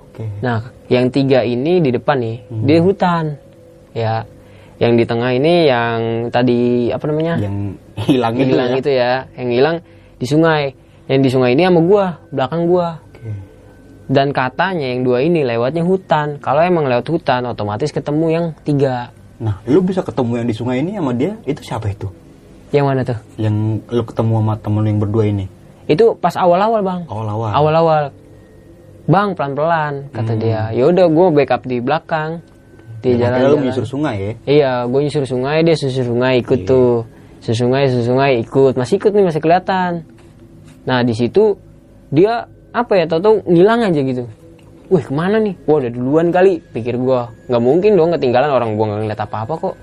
[0.08, 0.26] Oke.
[0.40, 3.38] Nah, yang tiga ini di depan nih, dia hutan.
[3.94, 4.26] Ya,
[4.78, 7.36] yang di tengah ini yang tadi apa namanya?
[7.42, 7.56] Yang
[8.08, 8.78] hilang itu hilang ya.
[8.80, 9.76] itu ya yang hilang
[10.18, 10.64] di sungai.
[11.10, 12.90] Yang di sungai ini sama gua belakang gua.
[14.10, 16.42] Dan katanya yang dua ini lewatnya hutan.
[16.42, 19.14] Kalau emang lewat hutan otomatis ketemu yang tiga.
[19.38, 22.10] Nah, lu bisa ketemu yang di sungai ini sama dia, itu siapa itu?
[22.70, 23.18] yang mana tuh?
[23.38, 25.46] Yang lu ketemu sama temen lu yang berdua ini?
[25.90, 27.02] itu pas awal-awal bang.
[27.10, 27.52] Awal-awal.
[27.58, 28.04] awal-awal.
[29.10, 30.70] Bang pelan-pelan kata dia.
[30.70, 32.46] Ya udah gue backup di belakang
[33.00, 34.34] di Dan akhirnya lu jalan-jalan menyusur sungai ya?
[34.44, 37.08] iya gue nyusur sungai dia susur sungai ikut tuh.
[37.40, 38.74] Susur sungai susur sungai ikut.
[38.76, 39.92] Masih ikut nih masih kelihatan.
[40.84, 41.56] Nah di situ
[42.12, 42.44] dia
[42.76, 44.28] apa ya tau-tau ngilang aja gitu.
[44.90, 45.56] Wih ke mana nih?
[45.64, 49.54] Wah udah duluan kali pikir gue nggak mungkin dong ketinggalan orang gue nggak ngeliat apa-apa
[49.56, 49.76] kok.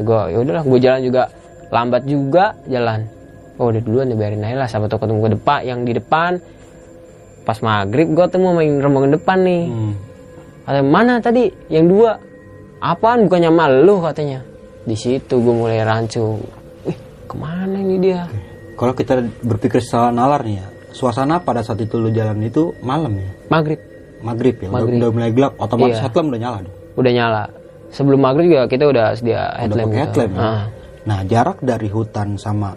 [0.00, 1.22] Gue ya udahlah gue jalan juga.
[1.70, 3.06] Lambat juga jalan.
[3.58, 6.42] Oh udah duluan ya biarin aja lah sama tau ketemu ke depan yang di depan.
[7.46, 9.62] Pas maghrib gue temu main rombongan depan nih.
[9.70, 9.94] Hmm.
[10.64, 11.52] Kata mana tadi?
[11.68, 12.10] Yang dua?
[12.84, 14.44] Apaan bukannya malu katanya.
[14.84, 16.36] Di situ gue mulai rancu.
[16.84, 18.28] Wih ke mana ini dia?
[18.74, 23.16] Kalau kita berpikir secara nalar nih ya, suasana pada saat itu lu jalan itu malam
[23.16, 23.30] ya?
[23.48, 23.80] Maghrib
[24.20, 24.68] Maghrib ya?
[24.68, 24.96] Udah- Maghrib.
[24.98, 26.04] Udah, mulai gelap, otomatis Iya.
[26.04, 26.76] headlamp udah nyala dong?
[26.94, 27.42] udah nyala.
[27.88, 29.88] Sebelum maghrib juga kita udah sedia Udah headlamp.
[29.88, 29.98] gitu.
[29.98, 30.42] headlamp ya?
[30.42, 30.64] Ah,
[31.04, 32.72] Nah, jarak dari hutan sama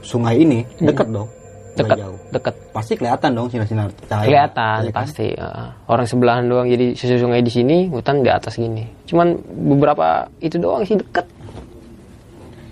[0.00, 1.26] sungai ini dekat dong?
[1.74, 2.19] Nggak dekat, jauh.
[2.30, 2.54] Dekat.
[2.70, 4.26] Pasti kelihatan dong sinar-sinar cahaya.
[4.26, 4.98] Kelihatan Iya kan?
[5.02, 5.26] pasti.
[5.34, 5.70] ah.
[5.86, 6.66] orang sebelahan doang.
[6.66, 8.86] Jadi susu sungai di sini, hutan di atas gini.
[9.04, 9.34] Cuman
[9.70, 10.06] beberapa
[10.38, 11.26] itu doang sih deket.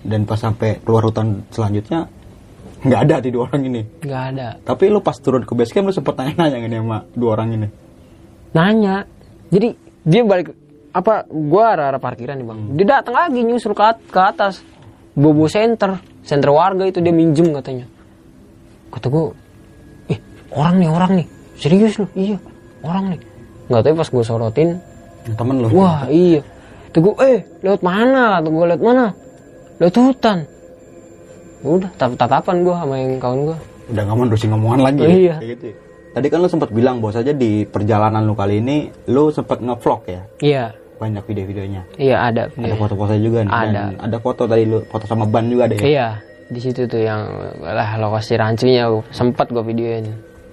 [0.03, 2.09] Dan pas sampai keluar hutan selanjutnya,
[2.81, 3.83] nggak ada di dua orang ini.
[4.01, 4.49] Nggak ada.
[4.63, 7.69] Tapi lu pas turun ke base camp lu sempet nanya-nanya nih sama dua orang ini?
[8.55, 9.05] Nanya.
[9.51, 9.69] Jadi
[10.03, 10.55] dia balik
[10.91, 11.29] apa?
[11.29, 12.61] Gua arah-arah parkiran nih bang.
[12.75, 14.55] Dia datang lagi nyusul ke, at- ke atas.
[15.13, 17.91] Bobo center, center warga itu dia minjem katanya.
[18.89, 19.35] Kata gua,
[20.53, 22.07] orang nih orang nih, serius lu?
[22.15, 22.37] Iya,
[22.81, 23.21] orang nih.
[23.69, 24.69] Nggak tahu pas gue sorotin,
[25.29, 25.69] Temen lu.
[25.73, 26.41] wah iya.
[26.89, 28.41] Tuh gua, eh lewat mana?
[28.41, 29.07] Tuh gua lewat mana?
[29.77, 30.39] Lewat hutan.
[31.61, 33.57] Udah, tatap tatapan gua sama yang kawan gua.
[33.91, 35.01] Udah nggak mau nerusin ngomongan lagi.
[35.05, 35.17] Oh, ya?
[35.19, 35.37] iya.
[35.43, 35.77] Gitu ya.
[36.09, 38.77] Tadi kan lu sempat bilang bahwa saja di perjalanan lu kali ini
[39.07, 40.23] lu sempat ngevlog ya.
[40.41, 40.65] Iya,
[40.99, 41.83] Banyak video-videonya.
[41.95, 42.49] iya ada.
[42.49, 42.75] Ada video.
[42.75, 43.53] foto-fotonya juga nih.
[43.53, 43.71] Ada.
[43.71, 45.83] Dan ada foto tadi lu foto sama ban juga ada ya.
[45.85, 46.07] Iya,
[46.49, 47.21] di situ tuh yang
[47.61, 50.09] lah lokasi rancunya sempat gue videoin.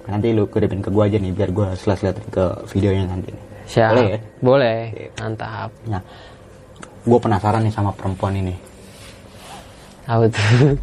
[0.06, 3.34] Nanti lu kirimin ke gua aja nih biar gua selas-liatin ke videonya nanti.
[3.66, 3.90] Siap.
[3.90, 4.18] Boleh ya?
[4.38, 4.78] Boleh.
[5.18, 5.70] Mantap.
[5.90, 6.02] Nah,
[7.02, 8.54] gue penasaran nih sama perempuan ini.
[10.06, 10.78] Apa tuh?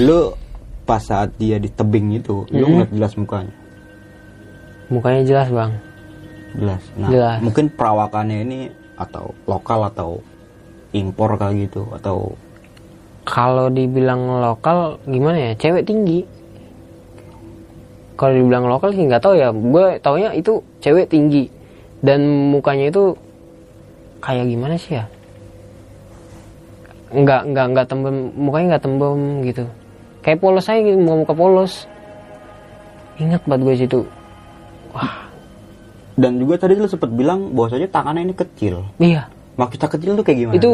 [0.00, 0.32] Lu
[0.84, 2.72] pas saat dia di tebing itu, lu Hmm.
[2.80, 3.54] ngeliat jelas mukanya.
[4.88, 5.72] Mukanya jelas bang.
[6.56, 6.82] Jelas.
[6.96, 7.38] Nah, Jelas.
[7.44, 8.58] mungkin perawakannya ini
[8.96, 10.24] atau lokal atau
[10.96, 12.32] impor kali gitu atau
[13.28, 15.52] Kalau dibilang lokal gimana ya?
[15.52, 16.24] Cewek tinggi.
[18.18, 19.54] Kalau dibilang lokal sih nggak tahu ya.
[19.54, 21.46] Gue taunya itu cewek tinggi
[22.02, 23.14] dan mukanya itu
[24.18, 25.04] kayak gimana sih ya?
[27.14, 29.64] Nggak nggak nggak tembem mukanya nggak tembem gitu.
[30.26, 31.72] Kayak polos aja gitu, muka muka polos.
[33.22, 34.00] Ingat banget gue situ.
[36.18, 38.82] dan juga tadi lu sempet bilang bahwasanya tangannya ini kecil.
[38.98, 39.30] Iya.
[39.54, 40.58] Maksudnya kecil tuh kayak gimana?
[40.58, 40.72] itu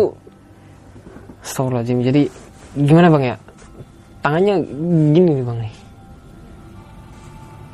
[1.44, 2.22] Astagfirullahaladzim jadi
[2.72, 3.36] gimana bang ya
[4.24, 4.54] tangannya
[5.12, 5.74] gini nih bang nih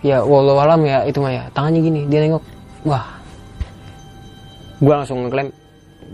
[0.01, 1.45] ya walau alam ya itu mah ya.
[1.53, 2.45] Tangannya gini dia nengok
[2.89, 3.07] wah.
[4.81, 5.53] Gua langsung ngeklaim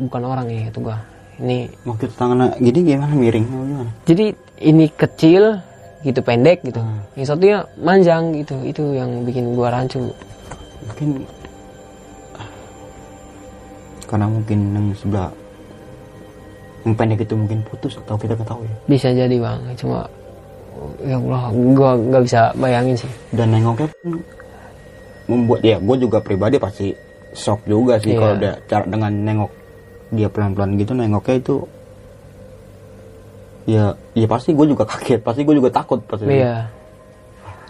[0.07, 0.99] bukan orang nih itu gua.
[1.37, 3.13] Ini maksud tangannya gini gimana?
[3.15, 3.91] Miring gimana?
[4.09, 4.33] jadi
[4.63, 5.61] ini kecil
[6.03, 6.81] gitu pendek gitu.
[6.81, 7.03] Hmm.
[7.15, 8.57] yang satunya manjang gitu.
[8.67, 10.11] Itu yang bikin gua rancu.
[10.87, 11.27] Mungkin
[14.07, 15.31] karena mungkin yang sebelah
[16.87, 18.77] yang pendek itu mungkin putus atau kita tahu ya.
[18.87, 19.61] bisa jadi bang.
[19.75, 20.07] Cuma
[21.03, 23.11] ya Allah gua nggak bisa bayangin sih.
[23.31, 24.21] Dan nengoknya pun
[25.27, 26.95] membuat ya gue juga pribadi pasti
[27.35, 28.19] shock juga sih Iya.
[28.19, 29.51] kalau udah cara dengan nengok
[30.15, 31.57] dia pelan-pelan gitu nengoknya itu
[33.67, 36.71] ya ya pasti gue juga kaget pasti gue juga takut pasti iya.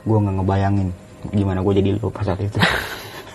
[0.04, 0.88] Gue nggak ngebayangin
[1.32, 2.60] gimana gue jadi lu pas saat itu.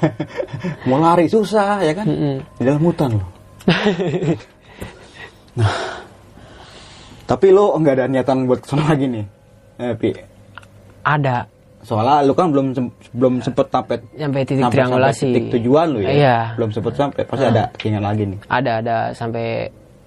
[0.88, 2.06] Mau lari susah ya kan?
[2.08, 2.38] Mm-mm.
[2.58, 3.26] di dalam hutan lo
[5.58, 5.70] nah
[7.28, 9.26] tapi lo nggak ada niatan buat ke sana lagi nih
[9.82, 10.10] eh, Pi.
[11.02, 11.50] ada.
[11.82, 12.78] Soalnya lu kan belum
[13.18, 15.18] belum sempet sampai sampai titik sampai- triangulasi.
[15.26, 16.10] sampai titik tujuan lu ya?
[16.14, 16.38] Iya.
[16.54, 18.40] belum sempet sampai pasti ada keinginan lagi nih.
[18.46, 18.98] Ada ada.
[19.18, 19.46] Sampai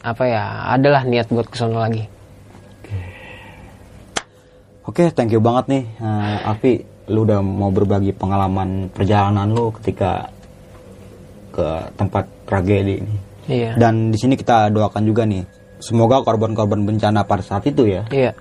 [0.05, 2.07] apa ya adalah niat buat ke sana lagi.
[4.85, 6.75] Oke thank you banget nih eh, Alfi.
[7.11, 10.31] Lu udah mau berbagi pengalaman perjalanan lu ketika
[11.51, 11.67] ke
[11.99, 13.15] tempat tragedi ini.
[13.51, 13.71] Iya.
[13.77, 15.43] Dan di sini kita doakan juga nih
[15.83, 18.07] semoga korban-korban bencana pada saat itu ya.
[18.15, 18.33] Iya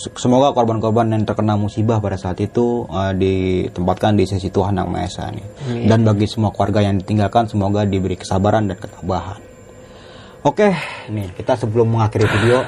[0.00, 5.04] Semoga korban-korban yang terkena musibah pada saat itu eh, ditempatkan di sisi Tuhan Yang Maha
[5.04, 5.46] Esa nih.
[5.84, 9.40] Dan bagi semua keluarga yang ditinggalkan semoga diberi kesabaran dan ketabahan.
[10.40, 10.72] Oke,
[11.12, 12.64] nih kita sebelum mengakhiri video,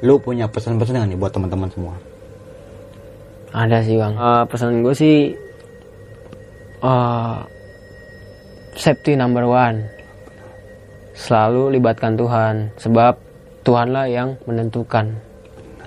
[0.00, 1.94] lu punya pesan-pesan nggak nih buat teman-teman semua?
[3.52, 4.14] Ada sih bang.
[4.16, 5.16] Eh, pesan gue sih
[6.80, 7.38] eh,
[8.72, 9.84] safety number one.
[11.12, 13.20] Selalu libatkan Tuhan, sebab
[13.68, 15.29] Tuhanlah yang menentukan.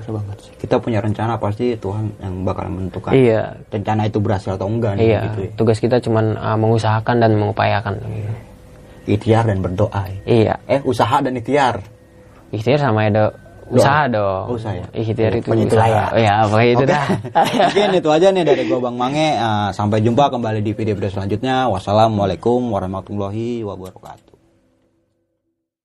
[0.04, 0.51] Benar banget sih.
[0.60, 3.12] Kita punya rencana pasti Tuhan yang bakal menentukan.
[3.12, 5.20] Iya, Rencana itu berhasil atau enggak nih iya.
[5.28, 5.51] gitu ya.
[5.56, 7.93] Tugas kita cuman eh, mengusahakan dan mengupayakan.
[7.99, 8.32] gitu.
[9.06, 10.01] Ikhtiar dan berdoa.
[10.08, 10.20] ya.
[10.24, 11.84] Iya, Eh, usaha dan ikhtiar.
[12.51, 13.32] ikhtiar sama ada
[13.68, 14.43] usaha dong.
[14.47, 14.86] Oh, usaha ya?
[14.91, 15.97] Ikhtiar itu Pokoknya itulah usaha.
[15.97, 16.06] ya.
[16.08, 16.91] Oh, ya, pokoknya itu Oke.
[16.91, 17.06] dah.
[17.68, 19.28] Mungkin itu aja nih dari gua Bang Mange.
[19.36, 21.68] Ah, sampai jumpa kembali di video-video selanjutnya.
[21.68, 24.33] Wassalamualaikum warahmatullahi wabarakatuh.